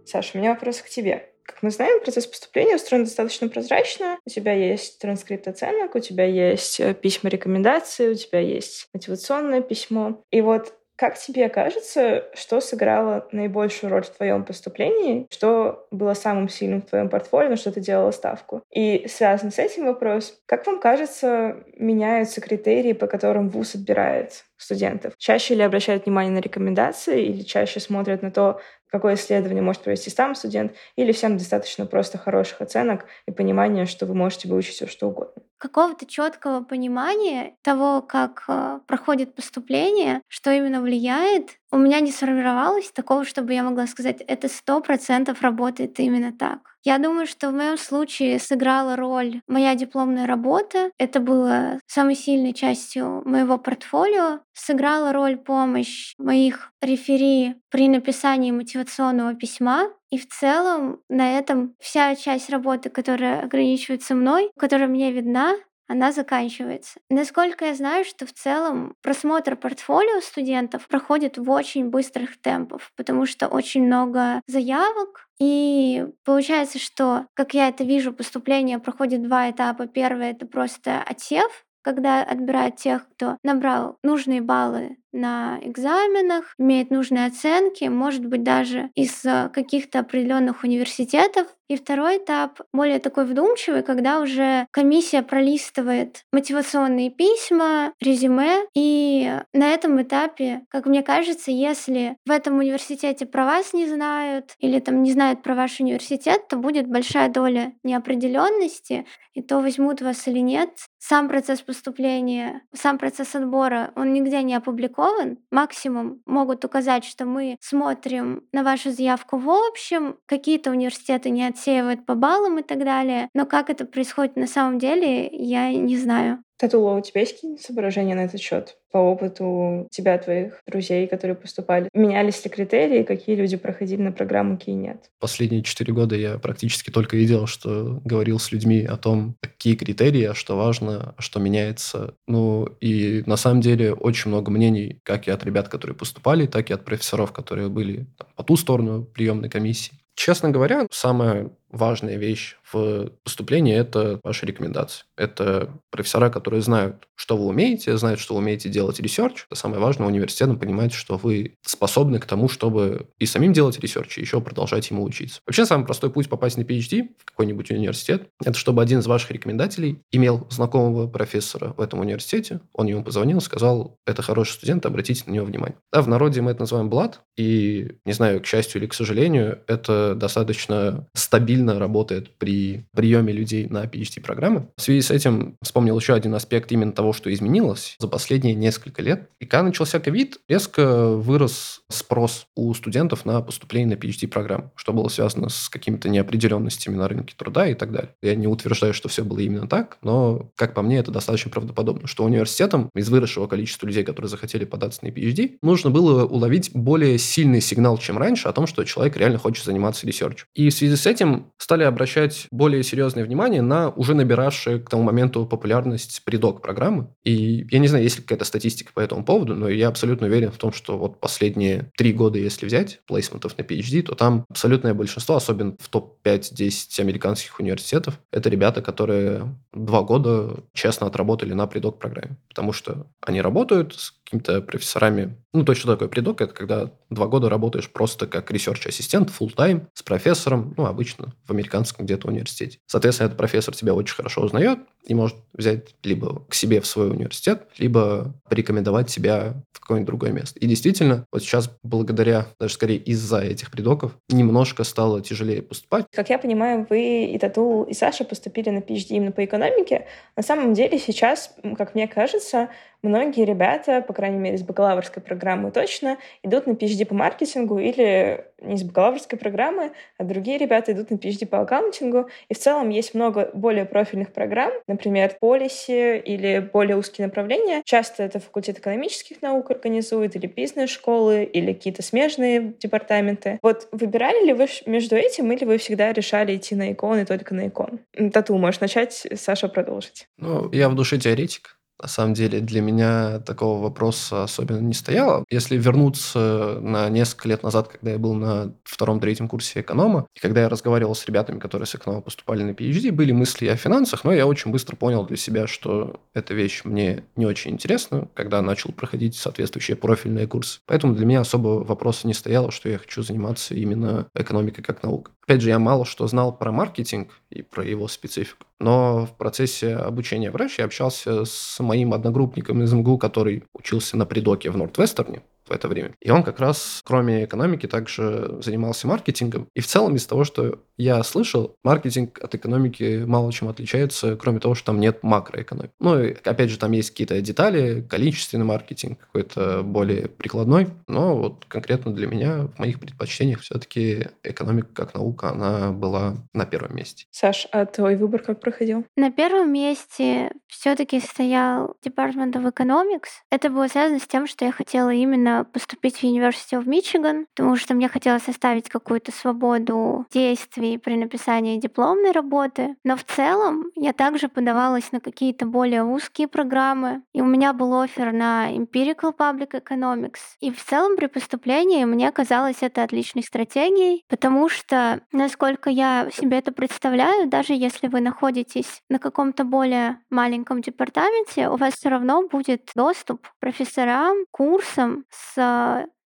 Саша, 0.05 0.31
у 0.35 0.39
меня 0.39 0.51
вопрос 0.51 0.79
к 0.79 0.89
тебе. 0.89 1.27
Как 1.45 1.63
мы 1.63 1.71
знаем, 1.71 2.01
процесс 2.01 2.27
поступления 2.27 2.77
устроен 2.77 3.05
достаточно 3.05 3.49
прозрачно. 3.49 4.19
У 4.25 4.31
тебя 4.31 4.53
есть 4.53 4.99
транскрипт 5.01 5.49
оценок, 5.49 5.95
у 5.95 5.99
тебя 5.99 6.25
есть 6.25 6.79
э, 6.79 6.95
письма 6.95 7.31
рекомендации, 7.31 8.11
у 8.11 8.15
тебя 8.15 8.41
есть 8.41 8.89
мотивационное 8.93 9.61
письмо. 9.61 10.23
И 10.31 10.43
вот 10.43 10.75
как 11.01 11.17
тебе 11.17 11.49
кажется, 11.49 12.27
что 12.35 12.61
сыграло 12.61 13.27
наибольшую 13.33 13.91
роль 13.91 14.03
в 14.03 14.11
твоем 14.11 14.45
поступлении? 14.45 15.27
Что 15.31 15.87
было 15.91 16.13
самым 16.13 16.51
сильным 16.51 16.83
в 16.83 16.91
твоем 16.91 17.09
портфолио, 17.09 17.49
на 17.49 17.57
что 17.57 17.73
ты 17.73 17.81
делала 17.81 18.11
ставку? 18.11 18.63
И 18.71 19.07
связан 19.09 19.51
с 19.51 19.59
этим 19.59 19.87
вопрос, 19.87 20.39
как 20.45 20.67
вам 20.67 20.79
кажется, 20.79 21.57
меняются 21.75 22.43
критерии, 22.43 22.93
по 22.93 23.07
которым 23.07 23.49
ВУЗ 23.49 23.77
отбирает 23.77 24.45
студентов? 24.59 25.15
Чаще 25.17 25.55
ли 25.55 25.63
обращают 25.63 26.05
внимание 26.05 26.35
на 26.35 26.41
рекомендации 26.41 27.25
или 27.25 27.45
чаще 27.45 27.81
смотрят 27.81 28.21
на 28.21 28.31
то, 28.31 28.61
какое 28.91 29.15
исследование 29.15 29.63
может 29.63 29.83
провести 29.83 30.11
сам 30.11 30.35
студент, 30.35 30.75
или 30.97 31.13
всем 31.13 31.39
достаточно 31.39 31.87
просто 31.87 32.19
хороших 32.19 32.61
оценок 32.61 33.07
и 33.27 33.31
понимания, 33.31 33.87
что 33.87 34.07
вы 34.07 34.15
можете 34.15 34.49
выучить 34.49 34.75
все 34.75 34.87
что 34.87 35.09
угодно? 35.09 35.43
какого-то 35.61 36.07
четкого 36.07 36.65
понимания 36.65 37.55
того, 37.63 38.01
как 38.01 38.45
э, 38.49 38.81
проходит 38.87 39.35
поступление, 39.35 40.23
что 40.27 40.51
именно 40.51 40.81
влияет, 40.81 41.60
у 41.73 41.79
меня 41.79 42.01
не 42.01 42.11
сформировалось 42.11 42.91
такого, 42.91 43.25
чтобы 43.25 43.55
я 43.55 43.63
могла 43.63 43.87
сказать, 43.87 44.21
это 44.27 44.49
сто 44.49 44.81
процентов 44.81 45.43
работает 45.43 45.99
именно 46.01 46.33
так. 46.33 46.77
Я 46.83 46.99
думаю, 46.99 47.27
что 47.27 47.51
в 47.51 47.55
моем 47.55 47.77
случае 47.77 48.39
сыграла 48.39 48.97
роль 48.97 49.43
моя 49.47 49.75
дипломная 49.75 50.27
работа. 50.27 50.91
Это 50.99 51.21
было 51.21 51.79
самой 51.87 52.15
сильной 52.15 52.55
частью 52.55 53.23
моего 53.27 53.59
портфолио. 53.59 54.41
Сыграла 54.55 55.13
роль 55.13 55.37
помощь 55.37 56.15
моих 56.19 56.73
рефери 56.81 57.57
при 57.71 57.89
написании 57.89 58.51
мотивационного 58.51 59.35
письма. 59.35 59.91
И 60.11 60.19
в 60.19 60.27
целом 60.29 61.01
на 61.09 61.39
этом 61.39 61.75
вся 61.79 62.17
часть 62.17 62.51
работы, 62.51 62.89
которая 62.89 63.43
ограничивается 63.43 64.15
мной, 64.15 64.51
которая 64.59 64.89
мне 64.89 65.13
видна, 65.13 65.55
она 65.91 66.13
заканчивается. 66.13 67.01
Насколько 67.11 67.65
я 67.65 67.75
знаю, 67.75 68.05
что 68.05 68.25
в 68.25 68.33
целом 68.33 68.95
просмотр 69.03 69.57
портфолио 69.57 70.21
студентов 70.21 70.87
проходит 70.87 71.37
в 71.37 71.51
очень 71.51 71.91
быстрых 71.91 72.41
темпах, 72.41 72.93
потому 72.97 73.27
что 73.27 73.49
очень 73.49 73.85
много 73.87 74.41
заявок, 74.47 75.27
и 75.41 76.07
получается, 76.25 76.79
что, 76.79 77.27
как 77.35 77.55
я 77.55 77.67
это 77.67 77.83
вижу, 77.83 78.13
поступление 78.13 78.79
проходит 78.79 79.25
два 79.25 79.51
этапа. 79.51 79.89
Первый— 79.89 80.31
это 80.31 80.47
просто 80.47 81.03
отсев, 81.03 81.67
когда 81.83 82.23
отбирают 82.23 82.77
тех, 82.77 83.09
кто 83.11 83.39
набрал 83.43 83.99
нужные 84.05 84.43
баллы 84.43 84.97
на 85.13 85.59
экзаменах, 85.63 86.55
имеет 86.59 86.91
нужные 86.91 87.27
оценки, 87.27 87.85
может 87.85 88.25
быть 88.25 88.43
даже 88.43 88.91
из 88.95 89.25
э, 89.25 89.51
каких-то 89.53 90.01
определенных 90.01 90.65
университетов. 90.65 91.47
И 91.69 91.77
второй 91.77 92.19
этап 92.19 92.61
более 92.73 92.99
такой 92.99 93.25
вдумчивый, 93.27 93.85
когда 93.85 94.21
уже 94.21 94.67
комиссия 94.73 95.23
пролистывает 95.23 96.25
мотивационные 96.33 97.11
письма, 97.11 97.93
резюме. 98.01 98.67
И 98.75 99.33
на 99.53 99.69
этом 99.71 100.03
этапе, 100.03 100.63
как 100.69 100.87
мне 100.87 101.05
кажется, 101.05 101.53
если 101.53 102.17
в 102.27 102.31
этом 102.33 102.59
университете 102.59 103.25
про 103.25 103.45
вас 103.45 103.73
не 103.73 103.87
знают 103.87 104.55
или 104.59 104.81
там 104.81 105.05
не 105.05 105.13
знают 105.13 105.43
про 105.43 105.55
ваш 105.55 105.79
университет, 105.79 106.49
то 106.49 106.57
будет 106.57 106.89
большая 106.89 107.29
доля 107.29 107.73
неопределенности, 107.85 109.07
и 109.35 109.43
то 109.43 109.61
возьмут 109.61 110.03
вас 110.03 110.27
или 110.27 110.41
нет. 110.41 110.71
Сам 110.99 111.29
процесс 111.29 111.63
поступления, 111.63 112.63
сам 112.75 112.99
процесс 112.99 113.35
отбора, 113.35 113.93
он 113.95 114.13
нигде 114.13 114.43
не 114.43 114.55
опубликован, 114.55 115.00
опубликован. 115.01 115.39
Максимум 115.51 116.23
могут 116.27 116.65
указать, 116.65 117.05
что 117.05 117.25
мы 117.27 117.57
смотрим 117.61 118.43
на 118.53 118.63
вашу 118.63 118.91
заявку 118.91 119.39
в 119.39 119.49
общем, 119.51 120.17
какие-то 120.27 120.71
университеты 120.71 121.31
не 121.31 121.45
отсеивают 121.47 122.07
по 122.07 122.15
баллам 122.15 122.59
и 122.59 122.63
так 122.63 122.79
далее. 122.85 123.29
Но 123.35 123.47
как 123.47 123.71
это 123.71 123.85
происходит 123.85 124.37
на 124.37 124.47
самом 124.47 124.79
деле, 124.79 125.29
я 125.33 125.73
не 125.73 125.97
знаю. 125.97 126.43
Татула, 126.61 126.93
у 126.93 127.01
тебя 127.01 127.23
есть 127.23 127.37
какие-нибудь 127.37 127.65
соображения 127.65 128.15
на 128.15 128.27
этот 128.27 128.39
счет? 128.39 128.77
По 128.93 128.99
опыту 128.99 129.89
тебя, 129.91 130.19
твоих 130.19 130.61
друзей, 130.67 131.07
которые 131.07 131.35
поступали? 131.35 131.89
Менялись 131.95 132.45
ли 132.45 132.51
критерии? 132.51 133.03
Какие 133.03 133.37
люди 133.37 133.57
проходили 133.57 134.03
на 134.03 134.13
программу, 134.13 134.59
какие 134.59 134.75
нет? 134.75 135.11
Последние 135.21 135.63
четыре 135.63 135.95
года 135.95 136.17
я 136.17 136.39
практически 136.39 136.91
только 136.91 137.17
видел, 137.17 137.47
что 137.47 138.03
говорил 138.05 138.39
с 138.39 138.53
людьми 138.53 138.85
о 138.85 138.99
том, 138.99 139.37
какие 139.41 139.75
критерии, 139.75 140.25
а 140.25 140.35
что 140.35 140.55
важно, 140.55 141.15
а 141.17 141.23
что 141.23 141.41
меняется. 141.41 142.15
Ну, 142.27 142.67
и 142.83 143.23
на 143.25 143.37
самом 143.39 143.63
деле 143.63 143.95
очень 143.95 144.31
много 144.31 144.51
мнений, 144.51 145.01
как 145.03 145.29
и 145.29 145.31
от 145.31 145.43
ребят, 145.43 145.69
которые 145.69 145.97
поступали, 145.97 146.45
так 146.45 146.69
и 146.69 146.75
от 146.75 146.85
профессоров, 146.85 147.33
которые 147.33 147.71
были 147.71 148.07
там, 148.19 148.29
по 148.37 148.43
ту 148.43 148.57
сторону 148.57 149.03
приемной 149.03 149.49
комиссии. 149.49 149.95
Честно 150.15 150.51
говоря, 150.51 150.87
самое 150.91 151.53
важная 151.71 152.17
вещь 152.17 152.57
в 152.73 153.11
поступлении– 153.25 153.75
это 153.77 154.21
ваши 154.23 154.47
рекомендации. 154.47 155.05
Это 155.17 155.71
профессора, 155.91 156.31
которые 156.31 156.63
знают, 156.63 157.09
что 157.15 157.37
вы 157.37 157.47
умеете, 157.47 157.97
знают, 157.97 158.21
что 158.21 158.35
вы 158.35 158.41
умеете 158.41 158.69
делать 158.69 159.01
research. 159.01 159.47
Это 159.51 159.59
самое 159.59 159.81
важное 159.81 160.07
университетом 160.07 160.59
понимать, 160.59 160.93
что 160.93 161.17
вы 161.17 161.55
способны 161.63 162.19
к 162.19 162.27
тому, 162.27 162.49
чтобы 162.49 163.09
и 163.19 163.27
самим 163.27 163.53
делать 163.53 163.79
research, 163.81 164.19
и 164.19 164.21
еще 164.21 164.41
продолжать 164.41 164.91
ему 164.91 165.03
учиться. 165.03 165.41
Вообще, 165.47 165.67
самый 165.67 165.85
простой 165.85 166.11
путь 166.11 166.29
попасть 166.29 166.57
на 166.57 166.63
PhD 166.63 167.09
в 167.19 167.25
какой-нибудь 167.25 167.71
университет– 167.71 168.29
это 168.45 168.59
чтобы 168.59 168.83
один 168.83 169.01
из 169.01 169.07
ваших 169.07 169.31
рекомендателей 169.31 170.01
имел 170.13 170.47
знакомого 170.51 171.07
профессора 171.07 171.75
в 171.77 171.81
этом 171.81 172.01
университете, 172.01 172.61
он 172.73 172.87
ему 172.87 173.05
позвонил, 173.05 173.41
сказал, 173.41 173.97
это 174.07 174.23
хороший 174.23 174.53
студент, 174.53 174.87
обратите 174.87 175.25
на 175.27 175.33
него 175.33 175.47
внимание. 175.47 175.77
Да, 175.93 176.03
в 176.03 176.09
народе 176.09 176.41
мы 176.41 176.51
это 176.53 176.61
называем 176.61 176.91
блат, 176.91 177.21
и, 177.37 177.93
не 178.05 178.13
знаю, 178.13 178.41
к 178.41 178.47
счастью 178.47 178.81
или 178.81 178.89
к 178.89 178.95
сожалению, 178.95 179.61
это 179.67 180.15
достаточно 180.15 181.07
стабильно 181.15 181.60
работает 181.69 182.37
при 182.39 182.85
приеме 182.93 183.33
людей 183.33 183.67
на 183.69 183.85
PhD-программы. 183.85 184.69
В 184.77 184.83
связи 184.83 185.03
с 185.03 185.11
этим 185.11 185.57
вспомнил 185.63 185.99
еще 185.99 186.15
один 186.15 186.35
аспект 186.35 186.73
именно 186.73 186.93
того, 186.93 187.13
что 187.13 187.33
изменилось 187.33 187.97
за 187.99 188.09
последние 188.09 188.55
несколько 188.55 189.03
лет. 189.03 189.29
И 189.41 189.47
когда 189.47 189.65
начался 189.65 190.01
ковид, 190.01 190.39
резко 190.49 191.09
вырос 191.09 191.83
спрос 191.89 192.47
у 192.57 192.73
студентов 192.75 193.25
на 193.25 193.41
поступление 193.41 193.97
на 193.97 194.01
PhD-программу, 194.01 194.73
что 194.75 194.93
было 194.93 195.09
связано 195.09 195.49
с 195.49 195.69
какими-то 195.69 196.09
неопределенностями 196.09 196.97
на 196.97 197.09
рынке 197.09 197.35
труда 197.37 197.69
и 197.69 197.75
так 197.75 197.93
далее. 197.93 198.15
Я 198.23 198.35
не 198.35 198.47
утверждаю, 198.47 198.95
что 198.95 199.09
все 199.09 199.25
было 199.25 199.41
именно 199.41 199.67
так, 199.67 199.99
но, 200.03 200.51
как 200.57 200.75
по 200.75 200.83
мне, 200.83 200.99
это 200.99 201.11
достаточно 201.11 201.51
правдоподобно, 201.51 202.07
что 202.07 202.25
университетам 202.25 202.91
из 202.95 203.09
выросшего 203.09 203.47
количества 203.47 203.87
людей, 203.87 204.05
которые 204.05 204.29
захотели 204.29 204.65
податься 204.65 205.05
на 205.05 205.09
PhD, 205.09 205.59
нужно 205.63 205.91
было 205.91 206.25
уловить 206.25 206.71
более 206.75 207.19
сильный 207.19 207.61
сигнал, 207.61 207.99
чем 207.99 208.19
раньше, 208.19 208.49
о 208.49 208.53
том, 208.53 208.67
что 208.67 208.85
человек 208.85 209.17
реально 209.17 209.39
хочет 209.39 209.65
заниматься 209.65 210.07
ресерчем. 210.07 210.47
И 210.55 210.69
в 210.71 210.75
связи 210.75 210.97
с 210.97 211.07
этим 211.07 211.47
стали 211.59 211.85
обращать 211.85 212.47
более 212.51 212.83
серьезное 212.83 213.25
внимание 213.25 213.63
на 213.63 213.91
уже 213.91 214.15
набиравшие 214.15 214.79
к 214.81 214.89
тому 214.89 215.03
моменту 215.03 215.47
популярность 215.47 216.23
predoc 216.25 216.63
программы. 216.63 217.09
И 217.25 217.67
я 217.71 217.79
не 217.79 217.89
знаю, 217.89 218.05
есть 218.05 218.17
ли 218.17 218.23
какая-то 218.23 218.45
статистика 218.45 218.93
по 218.93 219.01
этому 219.01 219.25
поводу, 219.25 219.55
но 219.55 219.69
я 219.69 219.89
абсолютно 219.89 220.27
уверен 220.27 220.51
в 220.51 220.59
том, 220.59 220.73
что 220.73 220.99
вот 220.99 221.21
последние 221.21 221.91
три 221.97 222.13
года, 222.13 222.39
если 222.39 222.67
взять 222.67 223.01
placement 223.07 223.48
ов 223.48 223.57
на 223.59 223.63
PhD, 223.63 224.03
то 224.03 224.15
там 224.15 224.45
абсолютное 224.49 224.95
большинство, 224.95 225.37
особенно 225.37 225.77
в 225.79 225.89
топ-5-10 225.89 227.01
американских 227.01 227.59
университетов, 227.61 228.19
это 228.33 228.49
ребята, 228.49 228.83
которые 228.83 229.57
два 229.73 230.03
года 230.03 230.65
честно 230.73 231.07
отработали 231.07 231.53
на 231.53 231.67
predoc 231.67 231.99
программе. 231.99 232.37
Потому 232.49 232.73
что 232.73 233.07
они 233.21 233.41
работают 233.41 233.95
с 233.95 234.13
какими-то 234.31 234.63
профессорами. 234.63 235.37
Ну, 235.53 235.65
то, 235.65 235.75
что 235.75 235.89
такое 235.89 236.09
predoc, 236.09 236.41
это 236.41 236.55
когда 236.55 236.93
два 237.11 237.27
года 237.27 237.49
работаешь 237.49 237.91
просто 237.91 238.27
как 238.27 238.51
research 238.53 238.87
assistant, 238.87 239.31
full 239.31 239.53
time 239.55 239.89
с 239.95 240.03
профессором, 240.03 240.75
ну, 240.77 240.87
обычно 240.87 241.35
в 241.45 241.51
американском 241.51 242.07
где-то 242.07 242.29
университете. 242.29 242.79
Соответственно, 242.87 243.27
этот 243.27 243.39
профессор 243.39 243.75
тебя 243.75 243.95
очень 243.95 244.15
хорошо 244.15 244.43
узнает 244.43 244.79
и 245.05 245.15
может 245.15 245.37
взять 245.53 245.95
либо 246.05 246.45
к 246.49 246.55
себе 246.55 246.81
в 246.81 246.87
свой 246.87 247.11
университет, 247.11 247.63
либо 247.79 248.35
порекомендовать 248.49 249.09
тебя 249.09 249.55
в 249.73 249.81
какое-нибудь 249.81 250.07
другое 250.07 250.33
место. 250.33 250.59
И 250.59 250.67
действительно, 250.67 251.25
вот 251.33 251.43
сейчас 251.43 251.71
благодаря, 251.83 252.47
даже 252.59 252.75
скорее 252.75 252.99
из-за 252.99 253.41
этих 253.41 253.71
предоков, 253.71 254.17
немножко 254.29 254.85
стало 254.85 255.21
тяжелее 255.21 255.63
поступать. 255.63 256.07
Как 256.13 256.31
я 256.31 256.39
понимаю, 256.39 256.87
вы 256.89 257.25
и 257.25 257.39
Татул, 257.39 257.85
и 257.85 257.95
Саша 257.95 258.25
поступили 258.25 258.71
на 258.71 258.79
PhD 258.79 259.07
именно 259.11 259.33
по 259.33 259.45
экономике. 259.45 260.07
На 260.37 260.43
самом 260.43 260.75
деле 260.75 260.99
сейчас, 260.99 261.55
как 261.77 261.95
мне 261.95 262.07
кажется, 262.07 262.69
многие 263.03 263.45
ребята, 263.45 264.03
по 264.03 264.13
крайней 264.13 264.39
мере, 264.39 264.59
с 264.59 264.63
бакалаврской 264.63 265.23
программы 265.23 265.71
точно, 265.71 266.19
идут 266.43 266.67
на 266.67 266.73
PhD 266.73 267.05
по 267.05 267.15
маркетингу 267.15 267.79
или 267.79 268.45
не 268.63 268.77
с 268.77 268.83
бакалаврской 268.83 269.39
программы, 269.39 269.93
а 270.19 270.25
другие 270.25 270.59
ребята 270.59 270.93
идут 270.93 271.11
на 271.11 271.15
PhD 271.15 271.47
по 271.47 271.61
аккаунтингу. 271.61 272.29
И 272.49 272.55
в 272.55 272.59
целом 272.59 272.91
есть 272.91 273.15
много 273.15 273.51
более 273.55 273.85
профильных 273.85 274.33
программ, 274.33 274.73
например, 274.91 275.37
полиси 275.41 276.19
или 276.19 276.59
более 276.59 276.97
узкие 276.97 277.27
направления. 277.27 277.83
Часто 277.85 278.23
это 278.23 278.41
факультет 278.41 278.79
экономических 278.79 279.41
наук 279.41 279.71
организует, 279.71 280.37
или 280.37 280.47
бизнес-школы, 280.47 281.45
или 281.45 281.73
какие-то 281.73 282.03
смежные 282.03 282.75
департаменты. 282.79 283.59
Вот 283.63 283.89
выбирали 283.93 284.45
ли 284.45 284.53
вы 284.53 284.67
между 284.87 285.17
этим, 285.17 285.51
или 285.53 285.65
вы 285.65 285.79
всегда 285.79 286.13
решали 286.13 286.57
идти 286.57 286.75
на 286.75 286.93
икон 286.93 287.21
и 287.21 287.25
только 287.25 287.55
на 287.55 287.69
икон? 287.69 288.01
Тату, 288.33 288.57
можешь 288.59 288.81
начать, 288.81 289.27
Саша 289.37 289.69
продолжить. 289.69 290.27
Ну, 290.37 290.71
я 290.73 290.89
в 290.89 290.95
душе 290.95 291.19
теоретик, 291.19 291.79
на 292.01 292.09
самом 292.09 292.35
деле 292.35 292.61
для 292.61 292.81
меня 292.81 293.41
такого 293.41 293.83
вопроса 293.83 294.45
особенно 294.45 294.81
не 294.81 294.95
стояло. 294.95 295.45
Если 295.51 295.77
вернуться 295.77 296.79
на 296.81 297.09
несколько 297.09 297.49
лет 297.49 297.63
назад, 297.63 297.89
когда 297.89 298.13
я 298.13 298.19
был 298.19 298.35
на 298.35 298.75
втором-третьем 298.85 299.49
курсе 299.49 299.81
эконома, 299.81 300.27
и 300.35 300.41
когда 300.41 300.63
я 300.63 300.69
разговаривал 300.69 301.15
с 301.15 301.27
ребятами, 301.27 301.59
которые 301.59 301.87
с 301.87 301.95
эконома 301.95 302.23
поступали 302.23 302.63
на 302.63 302.71
PhD, 302.71 303.13
были 303.13 303.33
мысли 303.33 303.67
о 303.67 303.77
финансах, 303.77 304.25
но 304.25 304.33
я 304.33 304.47
очень 304.47 304.71
быстро 304.71 304.97
понял 304.97 305.25
для 305.27 305.37
себя, 305.37 305.67
что 305.67 306.21
эта 306.35 306.55
вещь 306.55 306.83
мне 306.85 307.25
не 307.37 307.47
очень 307.47 307.73
интересна, 307.73 308.29
когда 308.35 308.63
начал 308.63 308.93
проходить 308.93 309.37
соответствующие 309.37 309.97
профильные 309.97 310.47
курсы. 310.47 310.81
Поэтому 310.87 311.15
для 311.15 311.27
меня 311.27 311.41
особо 311.41 311.85
вопроса 311.85 312.27
не 312.27 312.35
стояло, 312.35 312.71
что 312.71 312.89
я 312.89 312.99
хочу 312.99 313.23
заниматься 313.23 313.75
именно 313.75 314.27
экономикой 314.35 314.83
как 314.83 315.03
наукой. 315.03 315.35
Опять 315.51 315.63
же, 315.63 315.71
я 315.71 315.79
мало 315.79 316.05
что 316.05 316.27
знал 316.29 316.57
про 316.57 316.71
маркетинг 316.71 317.31
и 317.51 317.63
про 317.63 317.85
его 317.85 318.07
специфику, 318.07 318.67
но 318.79 319.27
в 319.27 319.37
процессе 319.37 319.97
обучения 319.97 320.51
врач 320.51 320.79
я 320.79 320.85
общался 320.85 321.45
с 321.45 321.81
моим 321.91 322.15
одногруппником 322.15 322.85
из 322.85 322.93
МГУ, 322.93 323.19
который 323.19 323.65
учился 323.75 324.17
на 324.17 324.25
придоке 324.25 324.71
в 324.71 324.77
Нортвестерне, 324.77 325.43
в 325.71 325.73
это 325.73 325.89
время. 325.89 326.13
И 326.21 326.31
он 326.31 326.43
как 326.43 326.61
раз, 326.61 327.01
кроме 327.05 327.45
экономики, 327.45 327.87
также 327.87 328.59
занимался 328.61 329.07
маркетингом. 329.07 329.69
И 329.75 329.81
в 329.81 329.87
целом 329.87 330.17
из 330.17 330.27
того, 330.27 330.45
что 330.45 330.81
я 330.97 331.23
слышал, 331.23 331.77
маркетинг 331.83 332.39
от 332.43 332.55
экономики 332.55 333.25
мало 333.27 333.53
чем 333.53 333.69
отличается, 333.69 334.37
кроме 334.37 334.61
того, 334.61 334.75
что 334.75 334.87
там 334.87 335.01
нет 335.01 335.23
макроэкономики. 335.23 335.93
Ну, 336.01 336.23
и, 336.23 336.35
опять 336.45 336.71
же, 336.71 336.79
там 336.79 336.93
есть 336.93 337.11
какие-то 337.11 337.41
детали, 337.41 338.03
количественный 338.03 338.65
маркетинг 338.65 339.19
какой-то 339.21 339.83
более 339.83 340.29
прикладной, 340.29 340.89
но 341.07 341.37
вот 341.37 341.65
конкретно 341.69 342.13
для 342.13 342.27
меня 342.27 342.67
в 342.67 342.79
моих 342.79 343.01
предпочтениях 343.01 343.61
все-таки 343.61 344.29
экономика 344.43 344.89
как 344.93 345.15
наука, 345.15 345.51
она 345.51 345.93
была 345.93 346.35
на 346.53 346.67
первом 346.67 346.97
месте. 346.97 347.25
Саш, 347.31 347.69
а 347.73 347.87
твой 347.87 348.17
выбор 348.17 348.43
как 348.43 348.61
проходил? 348.61 349.07
На 349.17 349.31
первом 349.31 349.73
месте 349.73 350.53
все-таки 350.67 351.21
стоял 351.21 351.97
Department 352.05 352.53
of 352.53 352.73
Economics. 352.73 353.29
Это 353.51 353.71
было 353.71 353.89
связано 353.89 354.19
с 354.19 354.27
тем, 354.27 354.47
что 354.47 354.65
я 354.65 354.73
хотела 354.73 355.11
именно 355.11 355.60
поступить 355.65 356.19
в 356.19 356.25
University 356.25 356.81
of 356.81 356.85
Michigan, 356.85 357.47
потому 357.55 357.77
что 357.77 357.95
мне 357.95 358.09
хотелось 358.09 358.49
оставить 358.49 358.89
какую-то 358.89 359.33
свободу 359.33 360.27
действий 360.33 360.99
при 360.99 361.17
написании 361.17 361.79
дипломной 361.79 362.33
работы. 362.33 362.97
Но 363.05 363.17
в 363.17 363.25
целом 363.25 363.91
я 363.95 364.13
также 364.13 364.49
подавалась 364.49 365.13
на 365.13 365.21
какие-то 365.21 365.67
более 365.67 366.05
узкие 366.05 366.49
программы, 366.49 367.23
и 367.33 367.41
у 367.41 367.47
меня 367.47 367.73
был 367.73 368.01
офер 368.01 368.33
на 368.33 368.75
Empirical 368.75 369.37
Public 369.37 369.71
Economics. 369.73 370.41
И 370.61 370.71
в 370.71 370.85
целом 370.85 371.17
при 371.17 371.27
поступлении 371.27 372.05
мне 372.05 372.31
казалось 372.33 372.79
это 372.81 373.03
отличной 373.03 373.43
стратегией, 373.43 374.25
потому 374.29 374.69
что, 374.69 375.21
насколько 375.33 375.91
я 375.91 376.29
себе 376.33 376.59
это 376.59 376.73
представляю, 376.73 377.49
даже 377.49 377.75
если 377.75 378.09
вы 378.09 378.21
находитесь 378.21 379.03
на 379.09 379.19
каком-то 379.19 379.65
более 379.65 380.19
маленьком 380.31 380.81
департаменте, 380.81 381.69
у 381.69 381.77
вас 381.77 381.95
все 381.95 382.09
равно 382.09 382.47
будет 382.49 382.91
доступ 382.95 383.49
к 383.49 383.61
профессорам, 383.61 384.37
курсам 384.51 385.25
с 385.31 385.50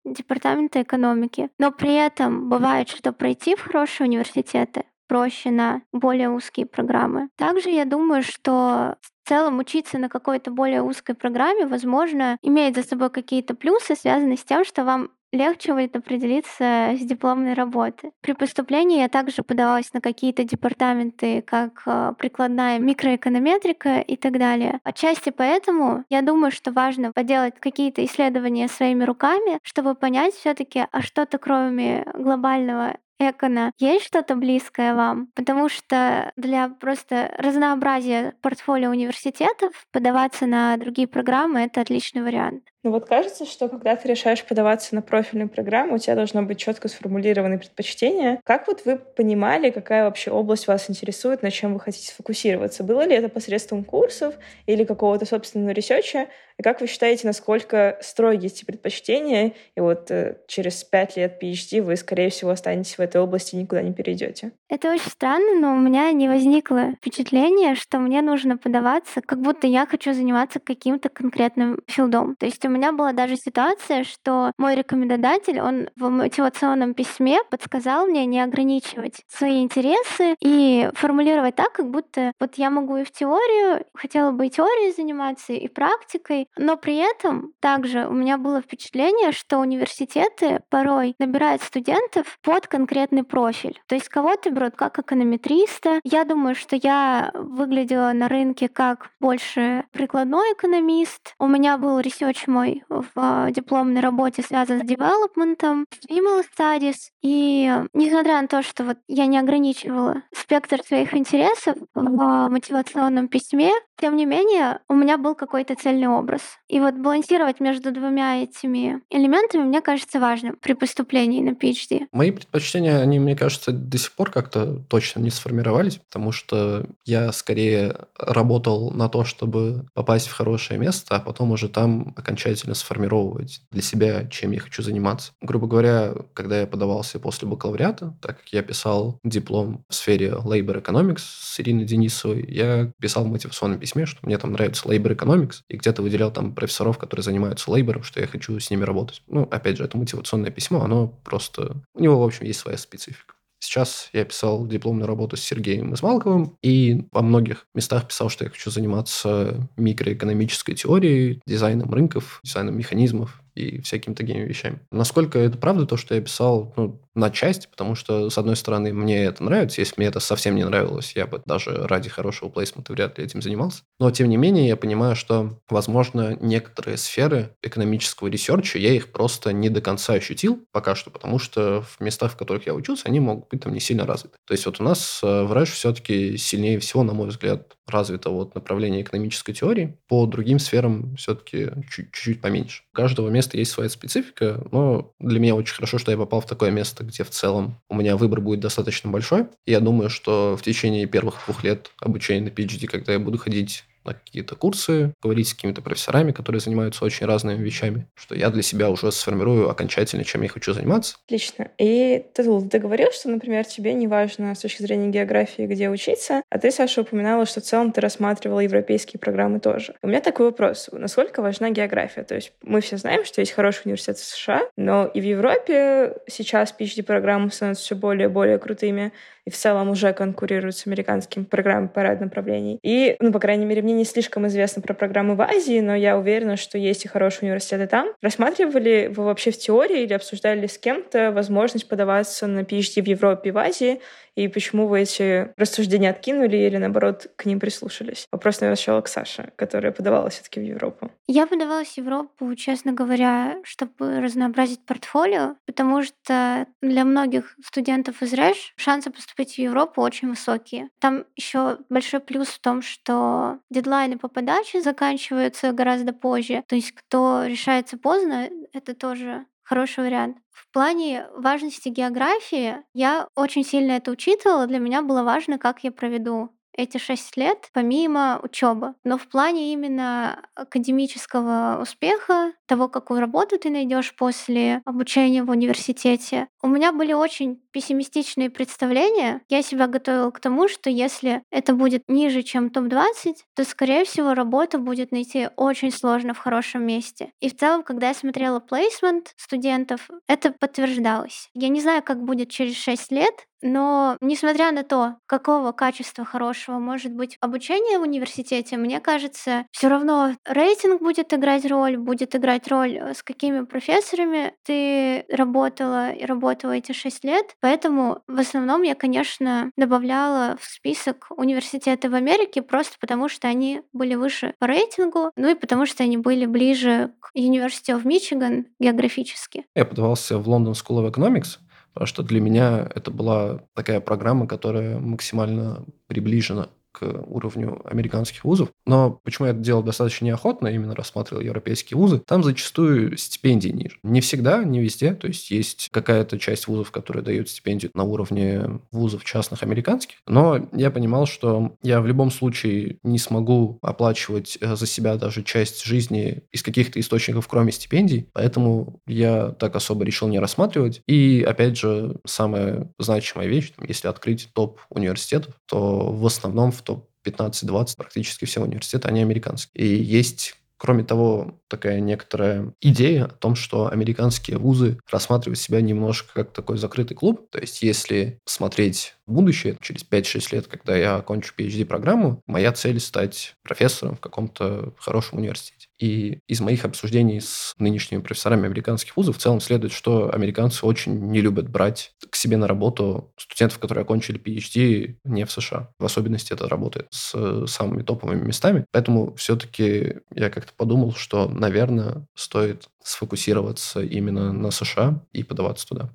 департамента 0.06 0.82
экономики. 0.82 1.50
Но 1.60 1.72
при 1.72 1.94
этом 1.94 2.50
бывает, 2.50 2.90
что 2.90 3.12
пройти 3.12 3.56
в 3.56 3.62
хорошие 3.62 4.08
университеты 4.08 4.84
проще 5.08 5.52
на 5.52 5.82
более 5.92 6.30
узкие 6.30 6.66
программы. 6.66 7.30
Также 7.38 7.70
я 7.70 7.86
думаю, 7.86 8.24
что 8.24 8.98
в 9.02 9.30
целом 9.30 9.60
учиться 9.60 9.98
на 9.98 10.10
какой-то 10.10 10.52
более 10.52 10.82
узкой 10.82 11.16
программе, 11.16 11.66
возможно, 11.66 12.38
имеет 12.42 12.76
за 12.76 12.84
собой 12.84 13.10
какие-то 13.10 13.56
плюсы, 13.56 13.96
связанные 13.96 14.38
с 14.38 14.44
тем, 14.44 14.66
что 14.66 14.84
вам 14.84 15.10
легче 15.36 15.74
будет 15.74 15.96
определиться 15.96 16.94
с 16.98 17.00
дипломной 17.00 17.54
работы. 17.54 18.12
При 18.22 18.34
поступлении 18.34 19.00
я 19.00 19.10
также 19.10 19.44
подавалась 19.44 19.94
на 19.94 20.02
какие-то 20.02 20.44
департаменты, 20.44 21.42
как 21.42 21.84
э, 21.86 22.14
прикладная 22.18 22.80
микроэконометрика 22.80 24.00
и 24.00 24.16
так 24.16 24.38
далее. 24.38 24.80
Отчасти 24.84 25.30
поэтому 25.30 26.04
я 26.10 26.22
думаю, 26.22 26.52
что 26.52 26.72
важно 26.72 27.12
поделать 27.12 27.60
какие-то 27.60 28.04
исследования 28.06 28.68
своими 28.68 29.04
руками, 29.04 29.60
чтобы 29.64 29.96
понять 29.96 30.34
все 30.34 30.54
таки 30.54 30.86
а 30.92 31.02
что-то 31.02 31.38
кроме 31.38 32.06
глобального 32.14 32.96
Экона, 33.18 33.72
есть 33.80 34.06
что-то 34.06 34.36
близкое 34.36 34.94
вам? 34.94 35.28
Потому 35.36 35.70
что 35.70 36.34
для 36.36 36.68
просто 36.68 37.34
разнообразия 37.38 38.34
портфолио 38.42 38.90
университетов 38.90 39.72
подаваться 39.92 40.46
на 40.46 40.76
другие 40.76 41.08
программы— 41.08 41.60
это 41.62 41.82
отличный 41.82 42.24
вариант. 42.24 42.64
Ну 42.86 42.92
вот 42.92 43.08
кажется, 43.08 43.46
что 43.46 43.68
когда 43.68 43.96
ты 43.96 44.08
решаешь 44.08 44.44
подаваться 44.44 44.94
на 44.94 45.02
профильную 45.02 45.50
программу, 45.50 45.96
у 45.96 45.98
тебя 45.98 46.14
должно 46.14 46.44
быть 46.44 46.60
четко 46.60 46.88
сформулированы 46.88 47.58
предпочтения. 47.58 48.40
Как 48.44 48.68
вот 48.68 48.86
вы 48.86 48.98
понимали, 48.98 49.72
какая 49.72 50.04
вообще 50.04 50.30
область 50.30 50.68
вас 50.68 50.88
интересует, 50.88 51.42
на 51.42 51.50
чем 51.50 51.74
вы 51.74 51.80
хотите 51.80 52.10
сфокусироваться? 52.10 52.84
Было 52.84 53.02
ли 53.02 53.16
это 53.16 53.28
посредством 53.28 53.84
курсов 53.84 54.36
или 54.68 54.84
какого-то 54.84 55.26
собственного 55.26 55.72
research 55.72 56.16
а? 56.16 56.28
И 56.58 56.64
как 56.64 56.80
вы 56.80 56.88
считаете, 56.88 57.28
насколько 57.28 57.98
строгие 58.02 58.48
эти 58.48 58.64
предпочтения, 58.64 59.54
и 59.76 59.82
вот 59.82 60.10
э, 60.10 60.38
через 60.48 60.84
пять 60.86 61.18
лет 61.18 61.42
PhD 61.42 61.82
вы, 61.82 61.98
скорее 61.98 62.30
всего, 62.30 62.52
останетесь 62.52 62.98
в 62.98 63.02
этой 63.02 63.20
области 63.20 63.56
и 63.56 63.58
никуда 63.58 63.82
не 63.82 63.94
перейдете? 63.94 64.52
Это 64.70 64.92
очень 64.92 65.10
странно, 65.10 65.60
но 65.60 65.74
у 65.74 65.80
меня 65.80 66.12
не 66.14 66.30
возникло 66.30 66.94
впечатления, 66.94 67.76
что 67.76 68.00
мне 68.00 68.22
нужно 68.22 68.58
подаваться, 68.58 69.22
как 69.22 69.42
будто 69.42 69.68
я 69.68 69.86
хочу 69.86 70.14
заниматься 70.14 70.60
каким-то 70.60 71.10
конкретным 71.10 71.82
field 71.88 72.18
ом. 72.18 72.36
То 72.38 72.46
есть 72.46 72.64
у 72.64 72.70
меня 72.76 72.92
была 72.92 73.14
даже 73.14 73.38
ситуация, 73.38 74.04
что 74.04 74.52
мой 74.58 74.76
рекомендодатель, 74.76 75.62
он 75.62 75.90
в 75.96 76.10
мотивационном 76.10 76.94
письме 76.94 77.40
подсказал 77.50 78.06
мне 78.06 78.26
не 78.26 78.42
ограничивать 78.42 79.22
свои 79.28 79.62
интересы 79.62 80.36
и 80.42 80.90
формулировать 80.94 81.56
так, 81.56 81.72
как 81.72 81.90
будто 81.90 82.34
вот 82.40 82.56
я 82.56 82.70
могу 82.70 82.98
и 82.98 83.04
в 83.04 83.12
теорию, 83.12 83.86
хотела 83.94 84.32
бы 84.32 84.48
и 84.48 84.50
теорией 84.50 84.94
заниматься, 84.94 85.54
и 85.54 85.68
практикой, 85.68 86.48
но 86.58 86.76
при 86.76 86.98
этом 86.98 87.54
также 87.62 88.08
у 88.08 88.14
меня 88.14 88.38
было 88.38 88.62
впечатление, 88.62 89.32
что 89.32 89.60
университеты 89.60 90.62
порой 90.70 91.16
набирают 91.18 91.62
студентов 91.62 92.38
под 92.44 92.68
конкретный 92.68 93.24
профиль. 93.24 93.80
То 93.88 93.96
есть 93.96 94.10
кого-то 94.10 94.50
берут 94.50 94.76
как 94.76 95.00
эконометриста. 95.00 96.00
Я 96.04 96.26
думаю, 96.26 96.56
что 96.56 96.76
я 96.76 97.32
выглядела 97.34 98.12
на 98.14 98.28
рынке 98.28 98.68
как 98.68 99.12
больше 99.22 99.86
прикладной 99.92 100.54
экономист. 100.54 101.34
У 101.40 101.48
меня 101.48 101.78
был 101.78 102.00
research 102.00 102.48
мой 102.48 102.65
мой 102.66 102.84
в 102.90 103.06
а, 103.16 103.52
дипломной 103.52 104.02
работе 104.02 104.42
связан 104.42 104.82
с 104.82 104.88
development 104.88 105.65
ом, 105.65 105.86
female 106.10 106.44
studies. 106.58 106.96
И 107.22 107.72
несмотря 107.94 108.42
на 108.42 108.48
то, 108.48 108.64
что 108.64 108.84
вот 108.84 108.98
я 109.08 109.26
не 109.26 109.38
ограничивала 109.38 110.22
спектр 110.34 110.82
своих 110.84 111.14
интересов 111.14 111.76
в 111.94 112.22
а, 112.22 112.50
мотивационном 112.50 113.28
письме, 113.28 113.72
тем 113.98 114.18
не 114.18 114.26
менее, 114.26 114.80
у 114.90 114.94
меня 114.94 115.18
был 115.18 115.36
какой-то 115.36 115.76
цельный 115.76 116.08
образ. 116.08 116.42
И 116.68 116.80
вот 116.80 116.96
балансировать 116.96 117.60
между 117.60 117.92
двумя 117.92 118.44
этими 118.44 119.02
элементами, 119.10 119.64
мне 119.64 119.82
кажется, 119.82 120.20
важным 120.20 120.58
при 120.62 120.74
поступлении 120.74 121.42
на 121.42 121.52
PhD. 121.52 122.08
Мои 122.12 122.32
предпочтения, 122.32 123.00
они, 123.00 123.20
мне 123.20 123.36
кажется, 123.36 123.72
до 123.72 123.98
сих 123.98 124.12
пор 124.14 124.32
как-то 124.32 124.80
точно 124.90 125.22
не 125.22 125.30
сформировались, 125.30 125.98
потому 125.98 126.32
что 126.32 126.86
я 127.06 127.32
скорее 127.32 127.96
работал 128.18 128.92
на 128.92 129.08
то, 129.08 129.24
чтобы 129.24 129.86
попасть 129.94 130.28
в 130.28 130.34
хорошее 130.34 130.80
место, 130.80 131.16
а 131.16 131.20
потом 131.20 131.52
уже 131.52 131.70
там 131.70 132.14
окончательно 132.18 132.45
сформировать 132.54 133.62
для 133.72 133.82
себя, 133.82 134.28
чем 134.28 134.52
я 134.52 134.60
хочу 134.60 134.84
заниматься. 134.84 135.34
Грубо 135.42 135.68
говоря, 135.68 136.14
когда 136.34 136.62
я 136.62 136.68
подавался 136.68 137.20
после 137.20 137.48
бакалавриата, 137.48 138.16
так 138.22 138.40
как 138.40 138.50
я 138.50 138.62
писал 138.62 139.20
диплом 139.24 139.84
в 139.90 139.96
сфере 139.96 140.30
Labor 140.30 140.84
Economics 140.84 141.22
с 141.22 141.60
Ириной 141.60 141.86
Денисовой, 141.86 142.46
я 142.48 142.92
писал 143.00 143.26
мотивационный 143.26 143.78
письме, 143.78 144.06
что 144.06 144.20
мне 144.22 144.38
там 144.38 144.52
нравится 144.52 144.88
Labor 144.88 145.16
Economics, 145.16 145.62
и 145.68 145.78
где-то 145.78 146.02
выделял 146.02 146.32
там 146.32 146.54
профессоров, 146.54 146.98
которые 146.98 147.24
занимаются 147.24 147.72
labor 147.72 147.92
ом, 147.92 148.04
что 148.04 148.20
я 148.20 148.28
хочу 148.28 148.60
с 148.60 148.70
ними 148.70 148.84
работать. 148.84 149.22
Ну, 149.28 149.44
опять 149.44 149.78
же, 149.78 149.84
это 149.84 149.98
мотивационное 149.98 150.52
письмо, 150.52 150.84
оно 150.84 151.08
просто... 151.24 151.84
У 151.94 152.02
него, 152.02 152.20
в 152.20 152.24
общем, 152.24 152.46
есть 152.46 152.60
своя 152.60 152.78
специфика. 152.78 153.35
Сейчас 153.66 154.10
я 154.14 154.24
писал 154.26 154.68
дипломную 154.68 155.08
работу 155.08 155.38
с 155.38 155.42
Сергеем 155.42 155.94
Измалковым 155.94 156.56
и 156.62 157.08
во 157.12 157.22
многих 157.22 157.68
местах 157.74 158.08
писал, 158.08 158.30
что 158.30 158.44
я 158.44 158.52
хочу 158.52 158.70
заниматься 158.70 159.68
микроэкономической 159.76 160.76
теорией, 160.76 161.42
дизайном 161.48 161.92
рынков, 161.92 162.40
дизайном 162.44 162.78
механизмов 162.78 163.42
и 163.56 163.82
всякими 163.82 164.14
такими 164.14 164.42
вещами. 164.46 164.80
Насколько 164.92 165.40
это 165.40 165.58
правда, 165.58 165.86
то, 165.88 165.98
что 165.98 166.14
я 166.14 166.22
писал, 166.22 166.74
ну, 166.78 167.02
на 167.16 167.32
часть, 167.32 167.70
потому 167.70 167.96
что, 167.96 168.30
с 168.30 168.38
одной 168.38 168.56
стороны, 168.56 168.94
мне 168.94 169.24
это 169.24 169.44
нравится. 169.44 169.82
Если 169.82 169.96
мне 169.98 170.08
это 170.08 170.20
совсем 170.20 170.56
не 170.56 170.66
нравилось, 170.66 171.14
я 171.16 171.26
бы 171.26 171.42
даже 171.46 171.72
ради 171.88 172.10
хорошего 172.10 172.50
placement 172.50 172.89
а 172.89 172.94
вряд 172.94 173.18
ли 173.18 173.24
этим 173.24 173.42
занимался. 173.42 173.84
Но, 174.00 174.12
тем 174.12 174.30
не 174.30 174.38
менее, 174.38 174.68
я 174.68 174.76
понимаю, 174.76 175.16
что, 175.16 175.60
возможно, 175.70 176.38
некоторые 176.40 176.98
сферы 176.98 177.56
экономического 177.62 178.28
research 178.28 178.68
а, 178.68 178.78
я 178.78 178.94
их 178.94 179.12
просто 179.12 179.54
не 179.54 179.70
до 179.70 179.82
конца 179.82 180.14
ощутил 180.14 180.66
пока 180.72 180.96
что, 180.96 181.10
потому 181.10 181.40
что 181.40 181.82
в 181.82 182.02
местах, 182.02 182.34
в 182.34 182.38
которых 182.38 182.68
я 182.68 182.74
учился, 182.74 183.08
они 183.08 183.20
могут 183.20 183.50
быть 183.50 183.62
там 183.62 183.74
не 183.74 183.80
сильно 183.80 184.06
развиты. 184.06 184.36
То 184.46 184.54
есть 184.54 184.66
вот 184.66 184.82
у 184.82 184.84
нас 184.84 185.22
э, 185.24 185.44
в 185.44 185.54
РЭШ 185.54 185.72
все-таки 185.72 186.38
сильнее 186.38 186.80
всего, 186.80 187.04
на 187.04 187.14
мой 187.14 187.30
взгляд, 187.30 187.76
развито 187.88 188.30
вот 188.30 188.56
направление 188.56 189.02
экономической 189.02 189.54
теории. 189.54 189.98
По 190.08 190.26
другим 190.26 190.60
сферам 190.60 191.16
все-таки 191.16 191.70
чуть-чуть 191.90 192.42
поменьше. 192.42 192.84
У 192.94 192.96
каждого 192.96 193.30
места 193.30 193.58
есть 193.58 193.72
своя 193.72 193.90
специфика, 193.90 194.64
но 194.72 195.14
для 195.20 195.40
меня 195.40 195.56
очень 195.56 195.76
хорошо, 195.76 195.98
что 195.98 196.12
я 196.12 196.18
попал 196.18 196.42
в 196.42 196.46
такое 196.48 196.72
место, 196.72 197.05
где 197.06 197.24
в 197.24 197.30
целом 197.30 197.80
у 197.90 197.96
меня 197.96 198.18
выбор 198.18 198.42
будет 198.42 198.60
достаточно 198.60 199.10
большой. 199.10 199.48
Я 199.66 199.80
думаю, 199.80 200.10
что 200.10 200.58
в 200.58 200.62
течение 200.62 201.06
первых 201.06 201.36
двух 201.46 201.64
лет 201.64 201.92
обучения 202.00 202.42
на 202.42 202.50
PhD, 202.50 202.88
когда 202.88 203.14
я 203.14 203.20
буду 203.20 203.38
ходить 203.38 203.84
на 204.06 204.14
какие-то 204.14 204.56
курсы, 204.56 205.14
говорить 205.22 205.50
с 205.50 205.54
какими-то 205.54 205.82
профессорами, 205.82 206.32
которые 206.32 206.60
занимаются 206.60 207.04
очень 207.06 207.26
разными 207.26 207.64
вещами, 207.64 208.08
что 208.16 208.36
я 208.36 208.50
для 208.50 208.62
себя 208.62 208.90
уже 208.90 209.12
сформирую 209.12 209.70
окончательно, 209.70 210.24
чем 210.24 210.42
я 210.42 210.50
хочу 210.50 210.74
заниматься. 210.74 211.18
Отлично. 211.26 211.70
И 211.78 212.26
ты, 212.34 212.44
ты 212.70 212.80
говорил, 212.80 213.12
что, 213.12 213.30
например, 213.30 213.66
тебе 213.66 213.94
не 213.94 214.08
важно 214.08 214.54
с 214.56 214.60
точки 214.60 214.82
зрения 214.82 215.10
географии, 215.10 215.64
где 215.64 215.90
учиться, 215.90 216.42
а 216.50 216.60
ты, 216.60 216.72
Саша, 216.72 217.02
упоминала, 217.02 217.46
что 217.46 217.62
в 217.62 217.64
целом 217.64 217.92
ты 217.92 218.02
рассматривала 218.02 218.60
европейские 218.60 219.20
программы 219.20 219.60
тоже. 219.60 219.96
У 220.02 220.08
меня 220.08 220.22
такой 220.22 220.48
вопрос. 220.48 220.90
Насколько 220.92 221.42
важна 221.42 221.70
география? 221.70 222.24
То 222.24 222.36
есть 222.36 222.54
мы 222.62 222.82
все 222.82 222.98
знаем, 222.98 223.26
что 223.26 223.42
есть 223.42 223.52
хороший 223.52 223.84
университет 223.86 224.18
в 224.18 224.24
США, 224.24 224.62
но 224.78 225.06
и 225.06 225.20
в 225.22 225.24
Европе 225.24 226.18
сейчас 226.28 226.74
PhD-программы 226.78 227.52
становятся 227.52 227.84
все 227.84 227.96
более 227.96 228.28
и 228.28 228.32
более 228.32 228.58
крутыми 228.58 229.12
и 229.46 229.52
в 229.52 229.56
целом 229.56 229.90
уже 229.90 230.14
конкурируют 230.14 230.76
с 230.76 230.88
американскими 230.88 231.44
программами 231.44 231.88
по 231.88 232.00
ряду 232.00 232.24
направлений. 232.24 232.80
И, 232.84 233.16
ну, 233.20 233.32
по 233.32 233.40
крайней 233.40 233.66
мере, 233.66 233.82
мне 233.82 233.94
не 233.94 234.06
слишком 234.06 234.48
известно 234.48 234.82
про 234.82 234.94
программы 234.94 235.36
в 235.36 235.42
Азии, 235.42 235.80
но 235.80 235.96
я 235.96 236.18
уверена, 236.18 236.58
что 236.58 236.78
есть 236.78 237.06
и 237.06 237.08
хорошие 237.08 237.48
университеты 237.48 237.88
там. 237.88 238.10
Рассматривали 238.22 239.12
вы 239.16 239.26
вообще 239.26 239.52
в 239.52 239.58
теории 239.58 240.04
или 240.04 240.14
обсуждали 240.14 240.68
с 240.68 240.78
кем-то 240.78 241.32
возможность 241.32 241.88
подаваться 241.88 242.48
на 242.48 242.62
PhD 242.62 243.04
в 243.04 243.08
Европе 243.08 243.50
и 243.50 243.52
в 243.52 243.58
Азии? 243.58 244.02
И 244.36 244.48
почему 244.48 244.88
вы 244.88 245.02
эти 245.02 245.54
рассуждения 245.58 246.10
откинули 246.10 246.58
или, 246.58 246.78
наоборот, 246.78 247.28
к 247.36 247.46
ним 247.46 247.60
прислушались? 247.60 248.28
Вопрос, 248.32 248.62
наверное, 248.62 248.76
сначала 248.76 249.02
к 249.02 249.08
Саше, 249.08 249.52
которая 249.56 249.92
подавалась 249.92 250.36
все 250.36 250.44
таки 250.44 250.60
в 250.60 250.64
Европу. 250.64 251.12
Я 251.28 251.48
подавалась 251.48 251.94
в 251.94 251.98
Европу, 251.98 252.54
честно 252.56 252.92
говоря, 252.92 253.58
чтобы 253.64 254.20
разнообразить 254.20 254.86
портфолио, 254.86 255.56
потому 255.66 256.04
что 256.04 256.68
для 256.82 257.06
многих 257.06 257.56
студентов 257.64 258.22
из 258.22 258.34
РЭШ 258.34 258.74
шансы 258.76 259.10
поступить 259.10 259.56
в 259.56 259.60
Европу 259.60 260.02
очень 260.02 260.30
высокие. 260.30 260.90
Там 261.00 261.26
еще 261.36 261.78
большой 261.90 262.20
плюс 262.20 262.50
в 262.50 262.60
том, 262.60 262.82
что 262.82 263.60
дедлайны 263.70 264.18
по 264.18 264.28
подаче 264.28 264.82
заканчиваются 264.82 265.72
гораздо 265.72 266.14
позже. 266.14 266.64
То 266.68 266.76
есть 266.76 266.92
кто 266.92 267.46
решается 267.46 267.98
поздно, 267.98 268.50
это 268.74 268.94
тоже 268.94 269.46
хороший 269.66 270.06
вариант. 270.06 270.38
В 270.52 270.72
плане 270.72 271.28
важности 271.36 271.90
географии 271.90 272.78
я 272.94 273.28
очень 273.36 273.66
сильно 273.66 273.94
это 273.94 274.12
учитывала. 274.12 274.68
Для 274.68 274.80
меня 274.80 275.02
было 275.02 275.24
важно, 275.24 275.58
как 275.60 275.84
я 275.84 275.92
проведу 275.92 276.52
эти 276.76 276.98
шесть 276.98 277.38
лет 277.38 277.70
помимо 277.74 278.40
учебы. 278.44 278.94
Но 279.04 279.18
в 279.18 279.28
плане 279.28 279.74
именно 279.74 280.42
академического 280.56 281.80
успеха, 281.82 282.54
того, 282.66 282.88
какую 282.88 283.20
работу 283.20 283.58
ты 283.58 283.70
найдешь 283.70 284.16
после 284.16 284.82
обучения 284.86 285.44
в 285.44 285.50
университете, 285.50 286.48
у 286.62 286.68
меня 286.68 286.92
были 286.92 287.14
очень 287.14 287.62
пессимистичные 287.72 288.50
представления. 288.50 289.42
Я 289.50 289.62
себя 289.62 289.88
готовила 289.88 290.32
к 290.32 290.40
тому, 290.40 290.68
что 290.68 290.90
если 290.90 291.44
это 291.52 291.74
будет 291.74 292.04
ниже, 292.08 292.42
чем 292.42 292.70
топ-20, 292.70 293.36
то, 293.56 293.64
скорее 293.66 294.06
всего, 294.06 294.34
работу 294.34 294.80
будет 294.80 295.12
найти 295.12 295.50
очень 295.58 295.92
сложно 295.92 296.34
в 296.34 296.40
хорошем 296.40 296.86
месте. 296.86 297.32
И 297.40 297.50
в 297.50 297.58
целом, 297.58 297.84
когда 297.84 298.08
я 298.10 298.14
смотрела 298.14 298.60
плейсмент 298.60 299.34
студентов, 299.38 300.10
это 300.28 300.52
подтверждалось. 300.52 301.50
Я 301.54 301.70
не 301.70 301.82
знаю, 301.82 302.02
как 302.04 302.24
будет 302.24 302.50
через 302.50 302.76
6 302.78 303.12
лет, 303.12 303.34
но 303.62 304.18
несмотря 304.22 304.72
на 304.72 304.84
то, 304.84 305.18
какого 305.26 305.72
качества 305.72 306.26
хорошего 306.26 306.65
может 306.74 307.14
быть 307.14 307.38
обучение 307.42 308.00
в 308.00 308.04
университете, 308.04 308.78
мне 308.78 309.00
кажется, 309.00 309.66
все 309.72 309.88
равно 309.88 310.36
рейтинг 310.46 311.02
будет 311.02 311.34
играть 311.34 311.66
роль, 311.66 311.98
будет 311.98 312.36
играть 312.36 312.68
роль, 312.68 312.98
э, 312.98 313.14
с 313.14 313.24
какими 313.24 313.66
профессорами 313.66 314.54
ты 314.64 315.26
работала 315.30 316.12
и 316.12 316.26
работала 316.26 316.72
эти 316.72 316.92
шесть 316.92 317.24
лет. 317.24 317.56
Поэтому 317.60 318.22
в 318.28 318.40
основном 318.40 318.84
я, 318.84 318.96
конечно, 318.96 319.72
добавляла 319.78 320.58
в 320.60 320.66
список 320.66 321.28
университеты 321.30 322.10
в 322.10 322.16
Америке 322.16 322.62
просто 322.62 322.98
потому, 323.00 323.30
что 323.30 323.48
они 323.48 323.82
были 323.94 324.16
выше 324.16 324.54
по 324.60 324.68
рейтингу, 324.68 325.32
ну 325.36 325.50
и 325.50 325.56
потому 325.56 325.86
что 325.86 326.04
они 326.04 326.18
были 326.18 326.46
ближе 326.46 327.12
к 327.20 327.32
университету 327.34 328.00
в 328.00 328.06
Мичиган 328.06 328.68
географически. 328.80 329.66
Я 329.76 329.86
подавался 329.86 330.38
в 330.38 330.48
London 330.48 330.74
School 330.74 331.04
of 331.04 331.12
Economics, 331.12 331.60
Потому 331.96 332.08
что 332.08 332.24
для 332.24 332.42
меня 332.42 332.92
это 332.94 333.10
была 333.10 333.62
такая 333.74 334.02
программа, 334.02 334.48
которая 334.48 335.00
максимально 335.00 335.86
приближена 336.08 336.68
к 336.98 337.04
уровню 337.28 337.82
американских 337.84 338.46
вузов. 338.46 338.70
Но 338.86 339.20
почему 339.24 339.48
я 339.48 339.54
это 339.54 339.62
делал 339.62 339.84
достаточно 339.84 340.26
неохотно, 340.26 340.68
именно 340.68 340.96
рассматривал 340.96 341.42
европейские 341.42 341.98
вузы, 341.98 342.20
там 342.20 342.44
зачастую 342.44 343.18
стипендии 343.18 343.70
ниже. 343.70 343.98
Не 344.04 344.22
всегда, 344.22 344.64
не 344.64 344.80
везде. 344.80 345.14
То 345.14 345.28
есть 345.28 345.52
есть 345.52 345.90
какая-то 345.92 346.40
часть 346.40 346.68
вузов, 346.68 346.92
которые 346.92 347.24
дают 347.24 347.50
стипендию 347.50 347.92
на 347.94 348.04
уровне 348.04 348.80
вузов 348.92 349.26
частных 349.26 349.64
американских. 349.64 350.18
Но 350.28 350.68
я 350.74 350.92
понимал, 350.92 351.26
что 351.26 351.76
я 351.84 352.00
в 352.02 352.08
любом 352.08 352.32
случае 352.32 353.00
не 353.04 353.20
смогу 353.20 353.80
оплачивать 353.82 354.58
э, 354.62 354.76
за 354.76 354.86
себя 354.86 355.16
даже 355.16 355.44
часть 355.44 355.84
жизни 355.84 356.44
из 356.52 356.64
каких-то 356.64 357.00
источников, 357.00 357.48
кроме 357.48 357.72
стипендий. 357.72 358.30
Поэтому 358.34 359.02
я 359.08 359.50
так 359.50 359.76
особо 359.76 360.06
решил 360.06 360.28
не 360.28 360.40
рассматривать. 360.40 361.02
И, 361.08 361.46
опять 361.48 361.78
же, 361.78 362.18
самая 362.26 362.92
значимая 363.00 363.48
вещь, 363.48 363.74
если 363.88 364.08
открыть 364.08 364.50
топ 364.54 364.80
университетов, 364.90 365.56
то 365.66 366.12
в 366.12 366.26
основном 366.26 366.72
в 366.72 366.82
топ 366.86 367.10
15-20 367.26 367.96
практически 367.98 368.46
все 368.46 368.62
университеты, 368.62 369.08
они 369.08 369.22
американские. 369.22 369.86
И 369.86 370.04
есть 370.04 370.56
Кроме 370.78 371.04
того, 371.04 371.62
такая 371.70 372.02
некоторая 372.02 372.74
идея 372.82 373.26
о 373.26 373.30
том, 373.30 373.56
что 373.56 373.88
американские 373.90 374.58
вузы 374.58 375.00
рассматривают 375.10 375.58
себя 375.58 375.80
немножко 375.82 376.34
как 376.34 376.52
такой 376.52 376.78
закрытый 376.78 377.16
клуб. 377.16 377.50
То 377.50 377.60
есть, 377.60 377.82
если 377.82 378.40
смотреть 378.46 379.16
будущее, 379.26 379.78
через 379.82 380.06
5-6 380.08 380.56
лет, 380.56 380.68
когда 380.68 380.96
я 380.96 381.16
окончу 381.16 381.54
PhD-программу, 381.58 382.42
моя 382.46 382.74
цель 382.74 383.00
стать 383.00 383.56
профессором 383.64 384.18
в 384.18 384.20
каком-то 384.20 384.94
хорошем 385.00 385.40
университете. 385.40 385.75
И 386.00 386.40
из 386.48 386.60
моих 386.60 386.86
обсуждений 386.86 387.40
с 387.40 387.74
нынешними 387.78 388.22
профессорами 388.22 388.66
американских 388.66 389.16
вузов 389.16 389.38
в 389.38 389.40
целом 389.40 389.62
следует, 389.62 389.94
что 389.94 390.34
американцы 390.34 390.86
очень 390.86 391.14
не 391.32 391.42
любят 391.42 391.70
брать 391.70 392.12
к 392.30 392.36
себе 392.36 392.58
на 392.58 392.68
работу 392.68 393.34
студентов, 393.38 393.80
которые 393.80 394.04
окончили 394.04 394.40
PhD 394.40 395.16
не 395.24 395.46
в 395.46 395.52
США. 395.52 395.90
В 396.00 396.06
особенности 396.06 396.54
это 396.54 396.68
работает 396.68 397.08
с 397.12 397.66
самыми 397.68 398.04
топовыми 398.04 398.46
местами. 398.46 398.86
Поэтому 398.92 399.36
все-таки 399.36 400.18
я 400.34 400.50
как-то 400.50 400.74
подумал, 400.76 401.14
что, 401.14 401.48
наверное, 401.48 402.28
стоит 402.36 402.90
сфокусироваться 403.04 404.02
именно 404.02 404.52
на 404.52 404.72
США 404.72 405.24
и 405.32 405.44
подаваться 405.44 405.88
туда. 405.88 406.10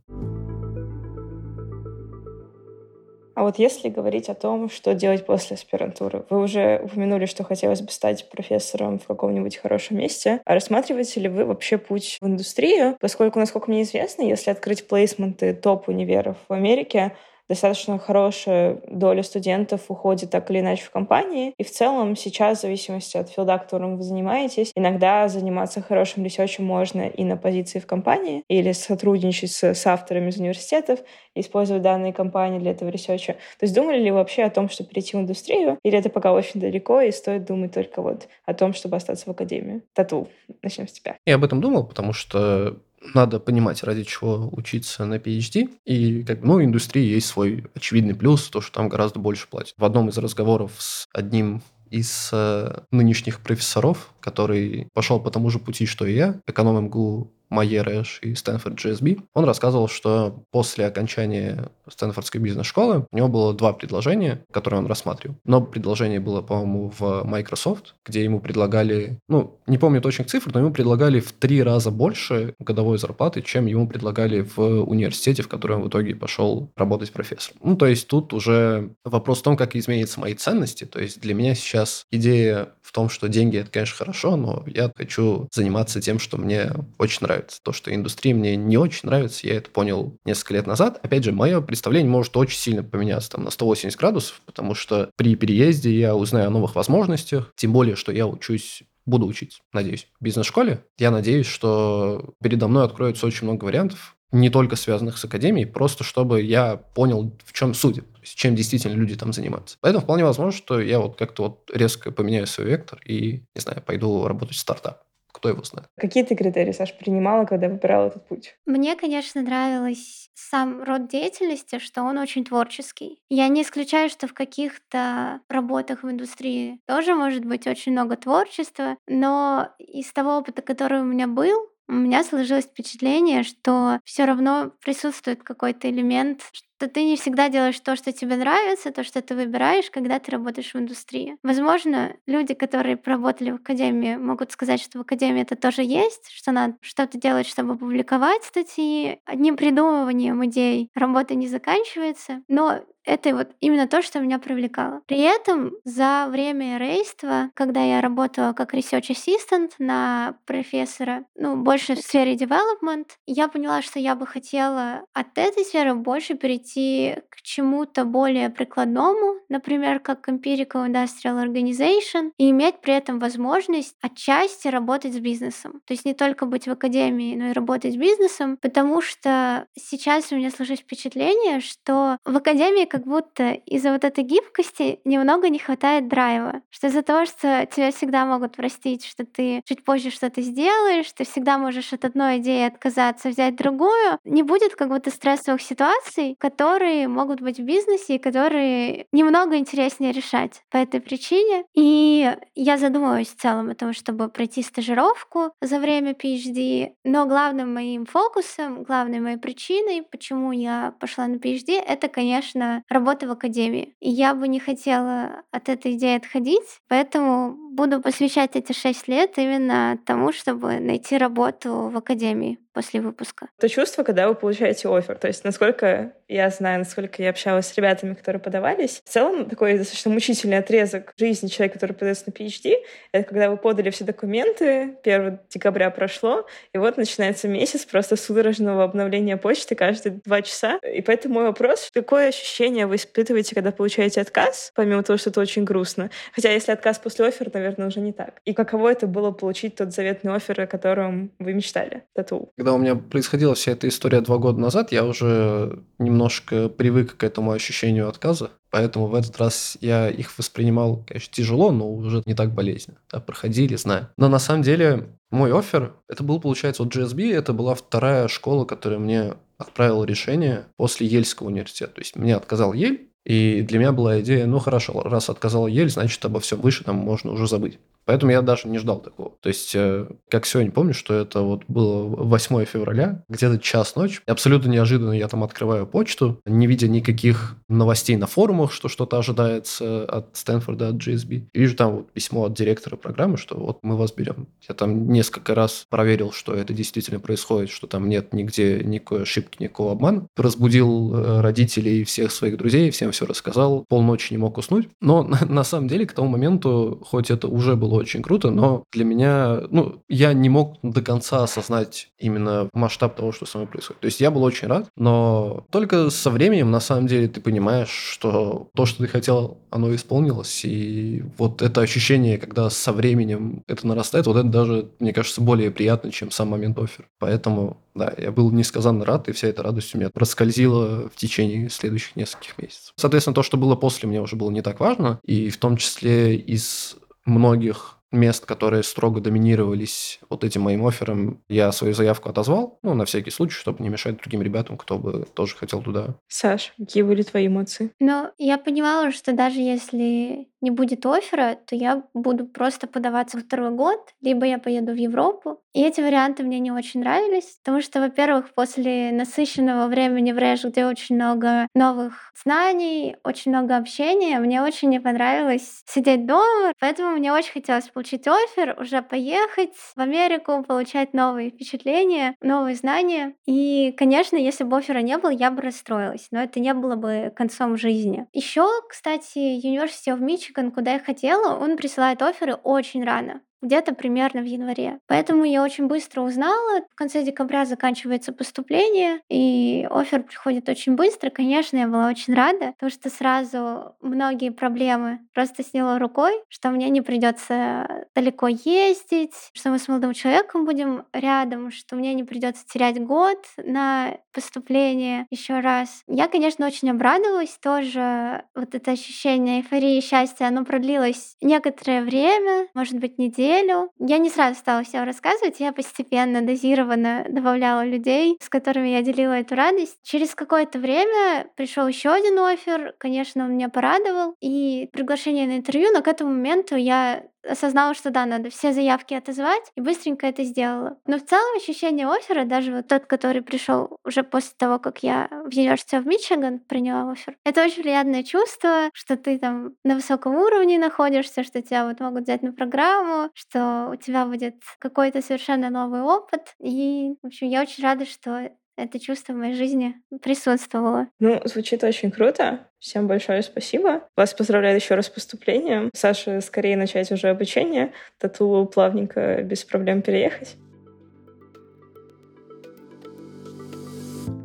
А 3.41 3.43
вот 3.43 3.59
если 3.59 3.89
говорить 3.89 4.29
о 4.29 4.35
том, 4.35 4.69
что 4.69 4.93
делать 4.93 5.25
после 5.25 5.55
аспирантуры, 5.55 6.27
вы 6.29 6.43
уже 6.43 6.79
упомянули, 6.85 7.25
что 7.25 7.43
хотелось 7.43 7.81
бы 7.81 7.91
стать 7.91 8.29
профессором 8.29 8.99
в 8.99 9.07
каком-нибудь 9.07 9.57
хорошем 9.57 9.97
месте. 9.97 10.43
А 10.45 10.53
рассматриваете 10.53 11.21
ли 11.21 11.29
вы 11.31 11.47
вообще 11.47 11.79
путь 11.79 12.19
в 12.21 12.27
индустрию? 12.27 12.99
Поскольку, 13.01 13.39
насколько 13.39 13.71
мне 13.71 13.81
известно, 13.81 14.25
если 14.25 14.51
открыть 14.51 14.87
плейсменты 14.87 15.55
топ-универов 15.55 16.37
в 16.51 16.53
Америке, 16.53 17.17
достаточно 17.51 17.99
хорошая 17.99 18.79
доля 18.87 19.25
студентов 19.25 19.87
уходит 19.89 20.31
так 20.31 20.49
или 20.53 20.61
иначе 20.61 20.85
в 20.85 20.91
компании. 20.93 21.53
И 21.59 21.65
в 21.65 21.71
целом 21.71 22.15
сейчас, 22.15 22.59
в 22.59 22.63
зависимости 22.63 23.17
от 23.17 23.29
филда, 23.29 23.59
которым 23.59 23.97
вы 23.97 24.05
занимаетесь, 24.05 24.71
иногда 24.77 25.27
заниматься 25.27 25.83
хорошим 25.83 26.25
ресерчем 26.25 26.65
можно 26.65 27.09
и 27.09 27.25
на 27.25 27.37
позиции 27.37 27.81
в 27.81 27.89
компании, 27.89 28.45
или 28.47 28.71
сотрудничать 28.71 29.51
с, 29.51 29.65
с 29.75 29.87
авторами 29.89 30.31
из 30.31 30.37
университетов, 30.37 31.01
использовать 31.35 31.83
данные 31.83 32.13
компании 32.13 32.61
для 32.61 32.71
этого 32.71 32.89
research 32.89 33.24
а. 33.24 33.33
То 33.33 33.65
есть 33.65 33.75
думали 33.75 33.99
ли 33.99 34.13
вы 34.13 34.19
вообще 34.19 34.45
о 34.45 34.51
том, 34.51 34.69
чтобы 34.69 34.91
перейти 34.91 35.17
в 35.17 35.21
индустрию, 35.21 35.77
или 35.83 35.99
это 35.99 36.09
пока 36.09 36.33
очень 36.33 36.61
далеко, 36.61 37.01
и 37.01 37.11
стоит 37.11 37.47
думать 37.47 37.75
только 37.75 38.01
вот 38.01 38.29
о 38.47 38.55
том, 38.55 38.75
чтобы 38.75 38.97
остаться 38.97 39.25
в 39.27 39.31
академии? 39.31 39.83
Тату, 39.93 40.29
начнем 40.63 40.87
с 40.87 40.93
тебя. 40.93 41.17
Я 41.27 41.35
об 41.35 41.43
этом 41.43 41.61
думал, 41.61 41.85
потому 41.85 42.13
что 42.13 42.77
надо 43.15 43.41
понимать, 43.41 43.83
ради 43.83 44.05
чего 44.05 44.49
учиться 44.53 45.05
на 45.05 45.15
PhD. 45.15 45.69
И 45.85 46.23
как 46.25 46.41
бы, 46.41 46.47
ну, 46.47 46.65
индустрии 46.65 47.05
есть 47.05 47.27
свой 47.27 47.65
очевидный 47.75 48.15
плюс, 48.15 48.49
то, 48.49 48.61
что 48.61 48.73
там 48.73 48.89
гораздо 48.89 49.19
больше 49.19 49.49
платят. 49.49 49.75
В 49.77 49.85
одном 49.85 50.09
из 50.09 50.19
разговоров 50.19 50.73
с 50.79 51.09
одним 51.13 51.63
из 51.91 52.31
э, 52.33 52.83
нынешних 52.93 53.41
профессоров, 53.41 54.13
который 54.21 54.89
пошел 54.95 55.21
по 55.21 55.31
тому 55.31 55.51
же 55.51 55.59
пути, 55.59 55.87
что 55.87 56.07
и 56.07 56.15
я, 56.15 56.41
эконом 56.47 56.85
МГУ 56.85 57.33
МАЭ 57.51 57.81
РЭШ 57.81 58.21
и 58.23 58.35
Стэнфорд 58.35 58.77
GSB, 58.77 59.23
он 59.35 59.45
рассказывал, 59.45 59.89
что 59.89 60.45
после 60.51 60.87
окончания 60.87 61.69
Стэнфордской 61.89 62.41
бизнес-школы 62.41 63.07
у 63.11 63.17
него 63.17 63.29
было 63.29 63.53
два 63.53 63.73
предложения, 63.73 64.45
которые 64.53 64.79
он 64.81 64.87
рассматривал. 64.87 65.37
Но 65.45 65.61
предложение 65.61 66.21
было, 66.21 66.41
по-моему, 66.43 66.93
в 66.97 67.25
Microsoft, 67.25 67.95
где 68.05 68.25
ему 68.25 68.41
предлагали, 68.41 69.19
ну, 69.29 69.59
не 69.67 69.79
помню 69.79 70.01
точных 70.01 70.29
цифр, 70.29 70.51
но 70.55 70.61
ему 70.61 70.73
предлагали 70.73 71.21
в 71.21 71.33
три 71.33 71.63
раза 71.63 71.91
больше 71.91 72.55
годовой 72.59 72.99
зарплаты, 72.99 73.43
чем 73.43 73.67
ему 73.67 73.89
предлагали 73.89 74.41
в 74.43 74.61
университете, 74.61 75.43
в 75.43 75.49
который 75.49 75.77
он 75.77 75.83
в 75.83 75.89
итоге 75.89 76.15
пошел 76.15 76.71
работать 76.77 77.13
профессором. 77.13 77.59
Ну, 77.63 77.77
то 77.77 77.87
есть 77.87 78.07
тут 78.09 78.33
уже 78.33 78.95
вопрос 79.05 79.41
в 79.41 79.43
том, 79.43 79.57
как 79.57 79.75
изменятся 79.77 80.21
мои 80.21 80.35
ценности. 80.35 80.85
То 80.85 81.01
есть 81.01 81.21
для 81.21 81.35
меня 81.35 81.55
сейчас 81.55 82.07
идея 82.11 82.69
в 82.83 82.93
том, 82.93 83.09
что 83.09 83.29
деньги 83.29 83.57
это, 83.57 83.71
конечно, 83.71 83.97
хорошо, 83.97 84.37
но 84.37 84.65
я 84.67 84.91
хочу 84.95 85.49
заниматься 85.53 86.01
тем, 86.01 86.19
что 86.19 86.37
мне 86.39 86.71
очень 86.99 87.19
нравится. 87.23 87.40
То, 87.63 87.73
что 87.73 87.95
индустрия 87.95 88.35
мне 88.35 88.57
не 88.57 88.77
очень 88.77 89.09
нравится, 89.09 89.47
я 89.47 89.55
это 89.55 89.71
понял 89.71 90.17
несколько 90.25 90.55
лет 90.55 90.67
назад. 90.67 91.01
Опять 91.03 91.25
же, 91.25 91.33
мое 91.33 91.61
представление 91.61 92.11
может 92.11 92.37
очень 92.37 92.59
сильно 92.59 92.83
поменяться 92.83 93.31
там 93.31 93.45
на 93.45 93.51
180 93.51 93.99
градусов, 93.99 94.41
потому 94.47 94.75
что 94.75 95.11
при 95.17 95.35
переезде 95.35 95.93
я 95.93 96.15
узнаю 96.15 96.49
о 96.49 96.51
новых 96.51 96.75
возможностях, 96.75 97.53
тем 97.57 97.73
более, 97.73 97.97
что 97.97 98.13
я 98.13 98.27
учусь 98.27 98.83
буду 99.07 99.27
учить, 99.27 99.63
надеюсь, 99.73 100.07
в 100.21 100.25
бизнес-школе. 100.25 100.85
Я 100.99 101.11
надеюсь, 101.11 101.47
что 101.47 102.35
передо 102.43 102.69
мной 102.69 102.85
откроется 102.85 103.27
очень 103.27 103.47
много 103.47 103.65
вариантов, 103.65 104.17
не 104.33 104.49
только 104.51 104.77
связанных 104.77 105.19
с 105.19 105.25
академией, 105.25 105.67
просто 105.67 106.05
чтобы 106.05 106.43
я 106.43 106.77
понял, 106.77 107.37
в 107.45 107.53
чем 107.53 107.75
суть, 107.75 108.01
чем 108.23 108.55
действительно 108.55 108.95
люди 108.95 109.17
там 109.17 109.33
занимаются. 109.33 109.77
Поэтому 109.81 110.05
вполне 110.05 110.25
возможно, 110.25 110.57
что 110.57 110.81
я 110.81 111.01
вот 111.01 111.17
как-то 111.17 111.43
вот 111.43 111.71
резко 111.73 112.13
поменяю 112.13 112.47
свой 112.47 112.69
вектор 112.69 113.01
и, 113.05 113.45
не 113.55 113.61
знаю, 113.61 113.83
пойду 113.85 114.27
работать 114.27 114.57
в 114.57 114.61
стартап. 114.61 115.03
Кто 115.33 115.49
его 115.49 115.63
знает. 115.63 115.89
Какие 115.99 116.25
ты 116.25 116.35
критерии, 116.35 116.73
Саш, 116.73 116.97
принимала, 116.97 117.45
когда 117.45 117.69
выбирала 117.69 118.09
этот 118.09 118.27
путь? 118.29 118.57
Мне, 118.67 118.97
конечно, 118.97 119.43
нравилось 119.43 120.31
сам 120.35 120.83
род 120.83 121.09
деятельности, 121.09 121.79
что 121.79 122.03
он 122.03 122.19
очень 122.19 122.45
творческий. 122.45 123.21
Я 123.29 123.49
не 123.49 123.63
исключаю, 123.63 124.09
что 124.11 124.27
в 124.27 124.35
каких-то 124.35 125.41
работах 125.49 126.03
в 126.03 126.11
индустрии 126.11 126.81
тоже 126.87 127.15
может 127.15 127.45
быть 127.45 127.67
очень 127.67 127.93
много 127.93 128.17
творчества, 128.17 128.97
но 129.07 129.69
из 129.79 130.13
того 130.13 130.39
опыта, 130.39 130.63
который 130.63 131.01
у 131.01 131.05
меня 131.05 131.27
был, 131.27 131.71
у 131.91 131.95
меня 131.95 132.23
сложилось 132.23 132.67
впечатление, 132.67 133.43
что 133.43 133.99
все 134.05 134.25
равно 134.25 134.71
присутствует 134.81 135.43
какой-то 135.43 135.91
элемент, 135.91 136.43
что 136.53 136.89
ты 136.89 137.05
не 137.05 137.17
всегда 137.17 137.49
делаешь 137.49 137.79
то, 137.81 137.97
что 137.97 138.13
тебе 138.13 138.37
нравится, 138.37 138.93
то, 138.93 139.03
что 139.05 139.21
ты 139.21 139.35
выбираешь, 139.35 139.91
когда 139.91 140.19
ты 140.21 140.31
работаешь 140.31 140.73
в 140.73 140.79
индустрии. 140.79 141.37
Возможно, 141.43 142.15
люди, 142.27 142.55
которые 142.55 142.97
поработали 142.97 143.51
в 143.51 143.57
академии, 143.57 144.17
могут 144.17 144.53
сказать, 144.53 144.81
что 144.81 144.99
в 144.99 145.03
академии 145.03 145.43
это 145.43 145.57
тоже 145.57 145.83
есть, 145.83 146.31
что 146.31 146.53
надо 146.53 146.77
что-то 146.81 147.19
делать, 147.19 147.47
чтобы 147.47 147.77
публиковать 147.77 148.45
статьи. 148.45 149.19
Одним 149.27 149.57
придумыванием 149.57 150.45
идей 150.47 150.89
работа 150.95 151.35
не 151.35 151.49
заканчивается. 151.49 152.43
Но 152.49 152.81
это 153.11 153.35
вот 153.35 153.49
именно 153.61 153.89
то, 153.89 154.03
что 154.03 154.21
меня 154.21 154.39
привлекало. 154.39 155.03
При 155.07 155.21
этом 155.21 155.73
за 155.85 156.29
время 156.31 156.79
рейства, 156.79 157.51
когда 157.55 157.83
я 157.83 158.01
работала 158.01 158.53
как 158.53 158.73
research 158.73 159.11
assistant 159.11 159.73
на 159.79 160.37
профессора, 160.47 161.25
ну, 161.35 161.57
больше 161.57 161.97
в 161.97 162.01
сфере 162.01 162.35
development, 162.35 163.07
я 163.27 163.49
поняла, 163.49 163.83
что 163.83 163.99
я 163.99 164.15
бы 164.15 164.27
хотела 164.27 165.03
от 165.13 165.37
этой 165.37 165.65
сферы 165.65 165.95
больше 165.95 166.35
перейти 166.35 167.17
к 167.31 167.43
чему-то 167.43 168.05
более 168.05 168.49
прикладному, 168.51 169.41
например, 169.49 169.99
как 169.99 170.29
Empirical 170.29 170.87
Industrial 170.87 171.45
Organization, 171.45 172.31
и 172.39 172.51
иметь 172.51 172.81
при 172.81 172.95
этом 172.95 173.19
возможность 173.19 173.97
отчасти 174.01 174.69
работать 174.69 175.15
с 175.15 175.19
бизнесом. 175.19 175.81
То 175.85 175.95
есть 175.95 176.05
не 176.05 176.15
только 176.15 176.47
быть 176.47 176.69
в 176.69 176.71
академии, 176.71 177.35
но 177.35 177.49
и 177.49 177.53
работать 177.53 177.95
с 177.95 177.97
бизнесом, 177.97 178.57
потому 178.57 179.03
что 179.03 179.67
сейчас 179.75 180.31
у 180.31 180.37
меня 180.37 180.51
сложилось 180.51 180.81
впечатление, 180.81 181.61
что 181.61 182.19
в 182.25 182.37
академии 182.37 182.85
как 182.85 183.00
будто 183.07 183.53
из-за 183.53 183.93
вот 183.93 184.05
этой 184.05 184.25
гибкости 184.25 185.01
немного 185.05 185.49
не 185.49 185.59
хватает 185.59 186.09
драйва. 186.09 186.63
Что 186.71 186.89
из-за 186.89 187.03
того, 187.03 187.27
что 187.27 187.67
тебя 187.71 187.91
всегда 187.93 188.25
могут 188.25 188.57
простить, 188.57 189.05
что 189.05 189.25
ты 189.25 189.63
чуть 189.65 189.85
позже 189.85 190.11
что-то 190.11 190.43
сделаешь, 190.43 191.13
ты 191.13 191.25
всегда 191.25 191.59
можешь 191.59 191.93
от 191.93 192.05
одной 192.05 192.39
идеи 192.39 192.67
отказаться, 192.67 193.29
взять 193.29 193.57
другую, 193.57 194.19
не 194.25 194.43
будет 194.43 194.75
как 194.75 194.89
будто 194.89 195.11
стрессовых 195.11 195.63
ситуаций, 195.63 196.37
которые 196.39 197.09
могут 197.09 197.41
быть 197.41 197.59
в 197.59 197.65
бизнесе 197.65 198.17
и 198.17 198.19
которые 198.19 199.07
немного 199.13 199.57
интереснее 199.57 200.13
решать 200.13 200.63
по 200.71 200.77
этой 200.77 201.01
причине. 201.01 201.65
И 201.75 202.35
я 202.55 202.79
задумываюсь 202.79 203.29
в 203.29 203.41
целом 203.41 203.71
о 203.71 203.75
том, 203.75 203.93
чтобы 203.93 204.29
пройти 204.29 204.63
стажировку 204.63 205.53
за 205.61 205.79
время 205.79 206.13
PhD, 206.13 206.93
но 207.05 207.27
главным 207.27 207.75
моим 207.75 208.07
фокусом, 208.07 208.83
главной 208.83 209.21
моей 209.21 209.37
причиной, 209.37 210.03
почему 210.03 210.53
я 210.53 210.95
пошла 211.01 211.27
на 211.27 211.37
PhD, 211.37 211.81
это, 211.81 212.09
конечно, 212.09 212.80
работы 212.89 213.27
в 213.29 213.33
академии. 213.33 213.95
И 214.01 214.11
я 214.11 214.35
бы 214.35 214.49
не 214.49 214.61
хотела 214.61 215.43
от 215.51 215.69
этой 215.69 215.95
идеи 215.97 216.17
отходить, 216.17 216.81
поэтому 216.89 217.70
буду 217.81 218.03
посвящать 218.03 218.57
эти 218.57 218.73
шесть 218.73 219.09
лет 219.09 219.39
именно 219.39 219.99
тому, 220.05 220.33
чтобы 220.33 220.81
найти 220.81 221.17
работу 221.17 221.89
в 221.89 221.97
академии 221.97 222.59
после 222.73 223.01
выпуска. 223.01 223.49
То 223.59 223.69
чувство, 223.69 224.05
когда 224.05 224.29
вы 224.29 224.35
получаете 224.35 224.89
офер. 224.89 225.17
То 225.17 225.27
есть, 225.27 225.45
насколько 225.45 226.13
я 226.29 226.49
знаю, 226.51 226.79
насколько 226.79 227.21
я 227.23 227.31
общалась 227.31 227.67
с 227.67 227.77
ребятами, 227.77 228.15
которые 228.15 228.41
подавались, 228.41 229.03
в 229.05 229.09
целом 229.09 229.49
такой 229.49 229.77
достаточно 229.77 230.13
мучительный 230.13 230.59
отрезок 230.59 231.13
жизни 231.17 231.49
человека, 231.49 231.75
который 231.75 231.93
подается 231.93 232.25
на 232.27 232.31
PhD, 232.31 232.77
это 233.11 233.29
когда 233.29 233.51
вы 233.51 233.57
подали 233.57 233.91
все 233.91 234.05
документы, 234.05 234.97
1 235.03 235.41
декабря 235.49 235.91
прошло, 235.91 236.47
и 236.73 236.79
вот 236.79 236.97
начинается 236.97 237.49
месяц 237.49 237.85
просто 237.85 238.15
судорожного 238.15 238.85
обновления 238.85 239.37
почты 239.37 239.75
каждые 239.75 240.21
два 240.25 240.41
часа. 240.43 240.77
И 240.77 241.03
поэтому 241.03 241.35
мой 241.35 241.45
вопрос, 241.45 241.91
какое 241.93 242.29
ощущение 242.29 242.87
вы 242.87 242.97
испытываете, 242.97 243.57
когда 243.57 243.73
получаете 243.73 244.21
отказ, 244.21 244.71
помимо 244.77 245.03
того, 245.03 245.17
что 245.17 245.31
это 245.31 245.41
очень 245.41 245.65
грустно? 245.65 246.11
Хотя 246.33 246.53
если 246.53 246.71
отказ 246.71 247.01
после 247.01 247.27
оффера, 247.27 247.51
наверное, 247.53 247.70
уже 247.79 248.01
не 248.01 248.13
так. 248.13 248.41
И 248.45 248.53
каково 248.53 248.93
это 248.93 249.07
было 249.07 249.31
получить 249.31 249.77
тот 249.77 249.93
заветный 249.93 250.35
офер, 250.35 250.61
о 250.61 250.67
котором 250.67 251.31
вы 251.39 251.55
мечтали? 251.55 252.05
Тату. 252.15 252.53
Когда 252.57 252.73
у 252.73 252.79
меня 252.79 252.95
происходила 252.97 253.55
вся 253.55 253.73
эта 253.73 253.89
история 253.89 254.21
два 254.21 254.39
года 254.39 254.61
назад, 254.61 254.93
я 254.93 255.05
уже 255.05 255.83
немножко 255.99 256.69
привык 256.69 257.17
к 257.17 257.25
этому 257.25 257.53
ощущению 257.53 258.09
отказа. 258.09 258.51
Поэтому 258.71 259.07
в 259.07 259.15
этот 259.15 259.37
раз 259.39 259.77
я 259.81 260.09
их 260.09 260.37
воспринимал, 260.39 261.05
конечно, 261.07 261.33
тяжело, 261.33 261.73
но 261.73 261.93
уже 261.93 262.23
не 262.25 262.35
так 262.35 262.55
болезненно. 262.55 262.99
Да, 263.11 263.21
проходили, 263.21 263.77
знаю. 263.77 264.09
Но 264.17 264.29
на 264.29 264.39
самом 264.39 264.63
деле 264.63 265.09
мой 265.31 265.53
офер, 265.57 265.95
это 266.09 266.23
был, 266.23 266.41
получается, 266.41 266.85
вот 266.85 266.95
GSB, 266.95 267.33
это 267.35 267.53
была 267.53 267.75
вторая 267.75 268.29
школа, 268.29 268.65
которая 268.65 268.99
мне 268.99 269.35
отправила 269.59 270.05
решение 270.05 270.65
после 270.77 271.07
Ельского 271.07 271.49
университета. 271.49 271.95
То 271.95 272.01
есть 272.01 272.17
мне 272.17 272.35
отказал 272.35 272.73
Ель, 272.73 273.10
и 273.25 273.63
для 273.63 273.79
меня 273.79 273.93
была 273.93 274.21
идея, 274.21 274.47
ну 274.47 274.59
хорошо, 274.59 275.03
раз 275.03 275.29
отказал 275.29 275.67
Ель, 275.67 275.91
значит 275.91 276.25
обо 276.25 276.41
всем 276.41 276.61
выше 276.61 276.85
там 276.85 276.97
можно 276.97 277.33
уже 277.33 277.47
забыть. 277.47 277.79
Поэтому 278.05 278.33
я 278.33 278.43
даже 278.43 278.69
не 278.69 278.79
ждал 278.79 279.01
такого. 279.01 279.33
То 279.41 279.49
есть, 279.49 279.73
э, 279.75 280.07
как 280.29 280.47
сегодня 280.47 280.73
помню, 280.73 280.95
что 280.95 281.15
это 281.15 281.43
вот 281.43 281.63
было 281.69 282.05
8 282.05 282.65
февраля, 282.65 283.25
где-то 283.29 283.59
час 283.59 283.97
ночи. 283.97 284.21
Абсолютно 284.27 284.71
неожиданно 284.71 285.13
я 285.13 285.29
там 285.29 285.45
открываю 285.45 285.87
почту, 285.87 286.41
не 286.45 286.67
видя 286.67 286.89
никаких 286.89 287.57
новостей 287.69 288.17
на 288.17 288.27
форумах, 288.27 288.73
что 288.73 288.89
что-то 288.89 289.19
ожидается 289.19 290.05
от 290.05 290.37
Стэнфорда, 290.37 290.89
от 290.89 290.97
GSB. 290.97 291.49
И 291.53 291.59
вижу 291.59 291.77
там 291.77 291.97
вот 291.97 292.13
письмо 292.13 292.45
от 292.45 292.55
директора 292.55 292.97
программы, 292.97 293.37
что 293.37 293.57
вот 293.57 293.79
мы 293.83 293.97
вас 293.97 294.13
берем. 294.13 294.49
Я 294.69 294.75
там 294.75 295.11
несколько 295.11 295.55
раз 295.55 295.87
проверил, 295.89 296.33
что 296.33 296.55
это 296.55 296.73
действительно 296.73 297.21
происходит, 297.21 297.71
что 297.71 297.87
там 297.87 298.09
нет 298.09 298.33
нигде 298.33 298.83
никакой 298.85 299.23
ошибки, 299.23 299.63
никакого 299.63 299.93
обмана. 299.93 300.27
Разбудил 300.37 301.15
э, 301.15 301.41
родителей 301.41 302.05
всех 302.05 302.33
своих 302.33 302.57
друзей, 302.57 302.91
всем 302.91 303.13
все 303.13 303.27
рассказал. 303.27 303.85
Полночи 303.89 304.33
не 304.33 304.39
мог 304.39 304.59
уснуть. 304.59 304.89
Но 305.01 305.23
на, 305.23 305.45
на 305.49 305.65
самом 305.65 305.89
деле 305.89 306.07
к 306.07 306.13
тому 306.13 306.29
моменту, 306.29 307.01
хоть 307.05 307.31
это 307.31 307.49
уже 307.49 307.77
было 307.77 307.90
очень 307.97 308.23
круто, 308.23 308.51
но 308.51 308.85
для 308.93 309.05
меня, 309.05 309.61
ну, 309.71 310.03
я 310.09 310.33
не 310.33 310.49
мог 310.49 310.79
до 310.83 311.03
конца 311.03 311.43
осознать 311.43 312.09
именно 312.19 312.69
масштаб 312.73 313.17
того, 313.17 313.33
что 313.33 313.47
со 313.47 313.59
мной 313.59 313.69
происходит. 313.69 314.01
То 314.01 314.07
есть 314.07 314.21
я 314.21 314.31
был 314.31 314.43
очень 314.43 314.69
рад, 314.69 314.89
но 314.97 315.67
только 315.71 316.11
со 316.11 316.31
временем, 316.31 316.71
на 316.71 316.81
самом 316.81 317.07
деле, 317.07 317.29
ты 317.29 317.41
понимаешь, 317.41 317.91
что 317.91 318.69
то, 318.75 318.87
что 318.87 319.05
ты 319.05 319.09
хотел, 319.09 319.59
оно 319.71 319.95
исполнилось, 319.95 320.65
и 320.65 321.23
вот 321.39 321.63
это 321.63 321.81
ощущение, 321.81 322.39
когда 322.39 322.71
со 322.71 322.93
временем 322.93 323.63
это 323.67 323.87
нарастает, 323.87 324.27
вот 324.27 324.37
это 324.37 324.49
даже, 324.49 324.91
мне 324.99 325.13
кажется, 325.13 325.41
более 325.41 325.71
приятно, 325.71 326.11
чем 326.11 326.31
сам 326.31 326.49
момент 326.49 326.79
оффер. 326.79 327.09
Поэтому, 327.19 327.79
да, 327.95 328.13
я 328.17 328.33
был 328.33 328.51
несказанно 328.51 329.05
рад, 329.05 329.29
и 329.29 329.33
вся 329.33 329.49
эта 329.49 329.63
радость 329.63 329.95
у 329.95 329.99
меня 329.99 330.11
проскользила 330.11 331.09
в 331.09 331.17
течение 331.17 331.69
следующих 331.71 332.17
нескольких 332.17 332.59
месяцев. 332.59 332.93
Соответственно, 332.97 333.35
то, 333.35 333.43
что 333.43 333.57
было 333.57 333.77
после, 333.77 334.09
мне 334.09 334.21
уже 334.21 334.37
было 334.37 334.51
не 334.51 334.63
так 334.63 334.81
важно, 334.81 335.21
и 335.25 335.51
в 335.51 335.57
том 335.59 335.77
числе 335.77 336.37
из 336.37 336.97
многих 337.25 338.00
мест, 338.13 338.47
которые 338.47 338.83
строго 338.83 339.21
доминировались 339.21 340.21
вот 340.29 340.45
этим 340.45 340.63
моим 340.63 340.87
оффером, 340.87 341.43
я 341.49 341.73
свою 341.73 341.95
заявку 341.95 342.29
отозвал, 342.29 342.79
ну, 342.83 342.95
на 342.95 343.05
всякий 343.05 343.31
случай, 343.31 343.55
чтобы 343.55 343.83
не 343.83 343.89
мешать 343.89 344.17
другим 344.19 344.43
ребятам, 344.43 344.77
кто 344.77 344.99
бы 344.99 345.27
тоже 345.35 345.57
хотел 345.57 345.83
туда. 345.83 346.15
Саш, 346.29 346.73
какие 346.79 347.03
были 347.03 347.23
твои 347.23 347.47
эмоции? 347.47 347.91
Ну, 348.01 348.31
я 348.39 348.59
понимала, 348.59 349.13
что 349.13 349.33
даже 349.33 349.61
если 349.61 350.49
не 350.61 350.71
будет 350.71 351.07
оффера, 351.07 351.57
то 351.67 351.75
я 351.75 352.03
буду 352.15 352.47
просто 352.47 352.87
подаваться 352.87 353.39
второй 353.39 353.71
год, 353.71 353.99
либо 354.21 354.45
я 354.47 354.59
поеду 354.59 354.93
в 354.93 354.97
Европу. 354.97 355.61
И 355.73 355.83
эти 355.83 356.01
варианты 356.01 356.43
мне 356.43 356.59
не 356.59 356.73
очень 356.73 357.01
нравились, 357.01 357.59
потому 357.63 357.81
что, 357.81 358.01
во-первых, 358.01 358.53
после 358.55 359.11
насыщенного 359.13 359.87
времени 359.87 360.33
в 360.33 360.39
Рэш, 360.39 360.65
где 360.65 360.85
очень 360.85 361.15
много 361.15 361.67
новых 361.75 362.33
знаний, 362.43 363.17
очень 363.25 363.53
много 363.53 363.77
общения, 363.77 364.39
мне 364.39 364.63
очень 364.63 364.91
не 364.91 365.01
понравилось 365.01 365.83
сидеть 365.87 366.27
дома, 366.27 366.73
поэтому 366.81 367.17
мне 367.17 367.33
очень 367.33 367.53
хотелось 367.53 367.89
получить 368.01 368.27
офер, 368.27 368.77
уже 368.81 369.03
поехать 369.03 369.75
в 369.75 370.01
Америку, 370.01 370.65
получать 370.67 371.13
новые 371.13 371.51
впечатления, 371.51 372.35
новые 372.41 372.75
знания. 372.75 373.35
И, 373.45 373.93
конечно, 373.93 374.37
если 374.37 374.65
бы 374.65 374.79
оффера 374.79 375.01
не 375.01 375.19
было, 375.19 375.29
я 375.29 375.51
бы 375.51 375.61
расстроилась, 375.61 376.29
но 376.31 376.43
это 376.43 376.61
не 376.61 376.73
было 376.73 376.97
бы 376.97 377.31
концом 377.37 377.77
жизни. 377.77 378.27
Еще, 378.33 378.67
кстати, 378.89 379.39
University 379.39 380.17
of 380.17 380.21
Michigan 380.21 380.71
куда 380.71 380.95
я 380.95 380.99
хотела, 380.99 381.59
он 381.59 381.77
присылает 381.77 382.23
оферы 382.23 382.55
очень 382.55 383.05
рано 383.05 383.43
где-то 383.63 383.95
примерно 383.95 384.41
в 384.41 384.45
январе. 384.45 384.99
Поэтому 385.07 385.45
я 385.45 385.63
очень 385.63 385.87
быстро 385.87 386.23
узнала. 386.23 386.83
В 386.91 386.95
конце 386.95 387.23
декабря 387.23 387.65
заканчивается 387.65 388.33
поступление, 388.33 389.21
и 389.29 389.87
офер 389.91 390.23
приходит 390.23 390.69
очень 390.69 390.95
быстро. 390.95 391.31
Конечно, 391.31 391.77
я 391.77 391.87
была 391.87 392.09
очень 392.09 392.35
рада, 392.35 392.73
потому 392.73 392.91
что 392.91 393.11
сразу 393.11 393.95
многие 394.01 394.51
проблемы 394.51 395.21
просто 395.35 395.63
сняло 395.63 395.99
рукой, 395.99 396.33
что 396.49 396.71
мне 396.71 396.89
не 396.89 397.01
придется 397.01 398.07
далеко 398.15 398.49
ездить, 398.49 399.35
что 399.53 399.71
мы 399.71 399.79
с 399.79 399.89
молодым 399.89 400.13
человеком 400.13 400.65
будем 400.65 401.05
рядом, 401.13 401.71
что 401.71 401.97
мне 401.97 402.15
не 402.15 402.25
придется 402.25 402.65
терять 402.67 403.03
год 403.03 403.39
на 403.57 404.19
поступление 404.33 405.27
еще 405.31 405.61
раз. 405.61 406.03
Я, 406.07 406.29
конечно, 406.29 406.67
очень 406.67 406.91
обрадовалась 406.91 407.59
тоже. 407.63 408.45
Вот 408.55 408.75
это 408.75 408.93
ощущение 408.93 409.59
эйфории 409.61 410.01
счастья, 410.01 410.47
оно 410.47 410.65
продлилось 410.65 411.37
некоторое 411.41 412.03
время, 412.03 412.69
может 412.75 412.95
быть, 412.99 413.19
неделю, 413.19 413.50
неделю. 413.51 413.91
Я 413.99 414.19
не 414.19 414.31
сразу 414.31 414.59
стала 414.59 414.83
все 414.83 415.05
рассказывать, 415.05 415.61
я 415.61 415.73
постепенно, 415.73 416.43
дозированно 416.43 417.27
добавляла 417.29 417.85
людей, 417.85 418.37
с 418.41 418.49
которыми 418.49 418.89
я 418.89 419.03
делила 419.03 419.33
эту 419.33 419.55
радость. 419.55 419.97
Через 420.03 420.35
какое-то 420.35 420.79
время 420.79 421.47
пришел 421.57 421.87
еще 421.87 422.11
один 422.11 422.39
офер, 422.39 422.95
конечно, 422.99 423.45
он 423.45 423.55
меня 423.55 423.69
порадовал, 423.69 424.35
и 424.41 424.89
приглашение 424.93 425.47
на 425.47 425.57
интервью, 425.57 425.91
но 425.93 426.03
к 426.03 426.09
этому 426.09 426.31
моменту 426.31 426.77
я 426.77 427.25
осознала, 427.49 427.95
что 427.95 428.11
да, 428.11 428.27
надо 428.27 428.51
все 428.51 428.73
заявки 428.73 429.15
отозвать, 429.15 429.71
и 429.77 429.81
быстренько 429.81 430.27
это 430.27 430.45
сделала. 430.45 430.99
Но 431.07 431.19
в 431.19 431.25
целом 431.25 431.57
ощущение 431.57 432.07
оффера, 432.07 432.45
даже 432.45 432.73
вот 432.73 432.89
тот, 432.89 433.07
который 433.07 433.43
пришел 433.43 433.99
уже 434.05 434.23
после 434.23 434.53
того, 434.57 434.79
как 434.79 435.03
я 435.03 435.29
в 435.31 435.49
University 435.49 436.03
of 436.03 436.05
Michigan 436.05 436.59
приняла 436.61 437.11
оффер, 437.13 437.37
это 437.45 437.65
очень 437.65 437.83
приятное 437.83 438.23
чувство, 438.23 438.91
что 438.93 439.17
ты 439.17 439.39
там 439.39 439.75
на 439.85 439.95
высоком 439.95 440.35
уровне 440.37 440.79
находишься, 440.79 441.45
что 441.45 441.63
тебя 441.63 441.87
вот 441.87 442.01
могут 442.01 442.25
взять 442.25 442.43
на 442.43 442.53
программу, 442.53 443.31
что 443.35 443.89
у 443.93 443.97
тебя 443.97 444.27
будет 444.27 444.57
какой-то 444.79 445.23
совершенно 445.23 445.71
новый 445.71 446.03
опыт. 446.03 446.55
И, 446.61 447.15
в 447.23 447.27
общем, 447.27 447.49
я 447.49 447.63
очень 447.63 447.83
рада, 447.85 448.05
что 448.07 448.51
это 448.83 448.99
чувство 448.99 449.33
в 449.33 449.37
моей 449.37 449.55
жизни 449.55 449.95
присутствовало. 450.23 451.09
Ну, 451.19 451.41
звучит 451.45 451.85
очень 451.85 452.11
круто. 452.11 452.67
Всем 452.79 453.07
большое 453.07 453.43
спасибо. 453.43 454.03
Вас 454.17 454.35
поздравляю 454.35 454.77
еще 454.77 454.95
раз 454.95 455.07
с 455.07 455.11
поступлением. 455.11 455.91
Саша, 455.95 456.41
скорее 456.41 456.77
начать 456.77 457.13
уже 457.13 457.29
обучение. 457.29 457.93
Тату 458.19 458.71
плавненько, 458.73 459.43
без 459.43 459.65
проблем 459.65 460.03
переехать. 460.03 460.57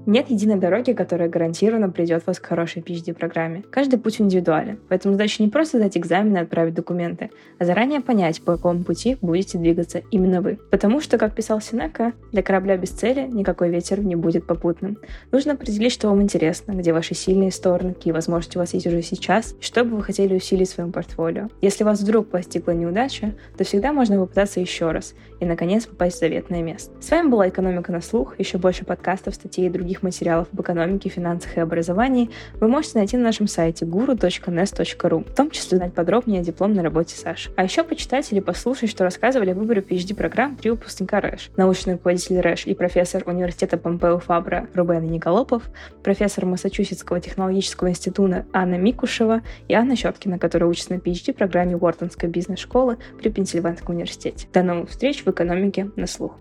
Нет 0.06 0.30
единой 0.30 0.58
дороги, 0.58 0.94
которая 0.94 1.30
гарантированно 1.30 1.90
придет 1.90 2.28
вас 2.28 2.40
к 2.40 2.46
хорошей 2.46 2.84
PhD-программе. 2.84 3.64
Каждый 3.72 3.98
путь 3.98 4.22
индивидуален, 4.22 4.80
поэтому 4.88 5.16
задача 5.16 5.42
не 5.42 5.50
просто 5.50 5.80
сдать 5.80 5.98
экзамены 5.98 6.38
и 6.38 6.42
отправить 6.42 6.76
документы, 6.76 7.32
а 7.58 7.66
заранее 7.66 8.02
понять, 8.02 8.40
по 8.42 8.56
какому 8.56 8.84
пути 8.84 9.18
будете 9.22 9.58
двигаться 9.58 10.04
именно 10.12 10.42
вы. 10.42 10.60
Потому 10.70 11.02
что, 11.02 11.18
как 11.18 11.34
писал 11.34 11.60
Синека, 11.60 12.14
для 12.32 12.44
корабля 12.44 12.78
без 12.78 12.90
цели 12.90 13.28
никакой 13.28 13.70
ветер 13.70 14.00
не 14.00 14.16
будет 14.16 14.46
попутным. 14.46 14.98
Нужно 15.32 15.54
определить, 15.54 15.92
что 15.92 16.10
вам 16.10 16.22
интересно, 16.22 16.74
где 16.74 16.94
ваши 16.94 17.16
сильные 17.16 17.52
стороны, 17.52 17.96
какие 17.96 18.14
возможности 18.14 18.58
у 18.58 18.60
вас 18.60 18.76
есть 18.76 18.86
уже 18.86 19.02
сейчас, 19.02 19.56
и 19.60 19.64
что 19.64 19.84
бы 19.84 19.98
вы 19.98 20.04
хотели 20.04 20.36
усилить 20.36 20.70
в 20.70 20.74
своем 20.74 20.92
портфолио. 20.92 21.48
Если 21.62 21.84
вас 21.84 22.02
вдруг 22.02 22.30
постигла 22.30 22.72
неудача, 22.72 23.34
то 23.58 23.64
всегда 23.64 23.92
можно 23.92 24.20
попытаться 24.20 24.60
еще 24.60 24.92
раз 24.92 25.16
и, 25.40 25.46
наконец, 25.46 25.88
попасть 25.88 26.18
в 26.18 26.20
заветное 26.20 26.62
место. 26.62 26.92
С 27.02 27.10
вами 27.10 27.30
была 27.30 27.50
«Экономика 27.50 27.92
на 27.92 28.02
слух». 28.02 28.40
Еще 28.40 28.60
больше 28.60 28.86
подкастов, 28.86 29.34
статей 29.34 29.66
и 29.66 29.70
других 29.70 29.95
других 29.96 30.04
материалов 30.04 30.48
об 30.52 30.62
экономике, 30.62 31.10
финансах 31.10 31.58
и 31.58 31.60
образовании 31.60 32.30
вы 32.60 32.68
можете 32.68 32.98
найти 32.98 33.18
на 33.18 33.24
нашем 33.24 33.48
сайте 33.48 33.86
guru.nes.ru, 33.86 35.30
в 35.30 35.36
том 35.36 35.52
числе 35.52 35.78
узнать 35.78 35.94
подробнее 35.94 36.42
о 36.42 36.44
дипломной 36.44 36.84
работе 36.84 37.16
Саши. 37.16 37.52
А 37.56 37.64
еще 37.64 37.84
почитать 37.84 38.32
или 38.32 38.40
послушать, 38.40 38.90
что 38.90 39.04
рассказывали 39.04 39.52
о 39.52 39.56
выборе 39.56 39.82
PhD-программ 39.82 40.56
три 40.56 40.72
выпускника 40.72 41.22
РЭШ. 41.22 41.52
Научный 41.58 41.94
руководитель 41.94 42.40
РЭШ 42.40 42.68
и 42.68 42.74
профессор 42.74 43.24
университета 43.26 43.78
Помпео 43.78 44.20
Фабра 44.20 44.68
Рубен 44.74 45.10
Николопов, 45.10 45.64
профессор 46.04 46.46
Массачусетского 46.46 47.20
технологического 47.20 47.90
института 47.90 48.46
Анна 48.54 48.76
Микушева 48.76 49.42
и 49.68 49.74
Анна 49.74 49.96
Щеткина, 49.96 50.40
которая 50.40 50.70
учится 50.70 50.94
на 50.94 50.98
PhD-программе 50.98 51.76
Уортонской 51.76 52.30
бизнес-школы 52.30 52.98
при 53.22 53.30
Пенсильванском 53.30 53.96
университете. 53.96 54.48
До 54.54 54.64
новых 54.64 54.90
встреч 54.90 55.24
в 55.24 55.30
экономике 55.30 55.90
на 55.96 56.08
слух. 56.08 56.38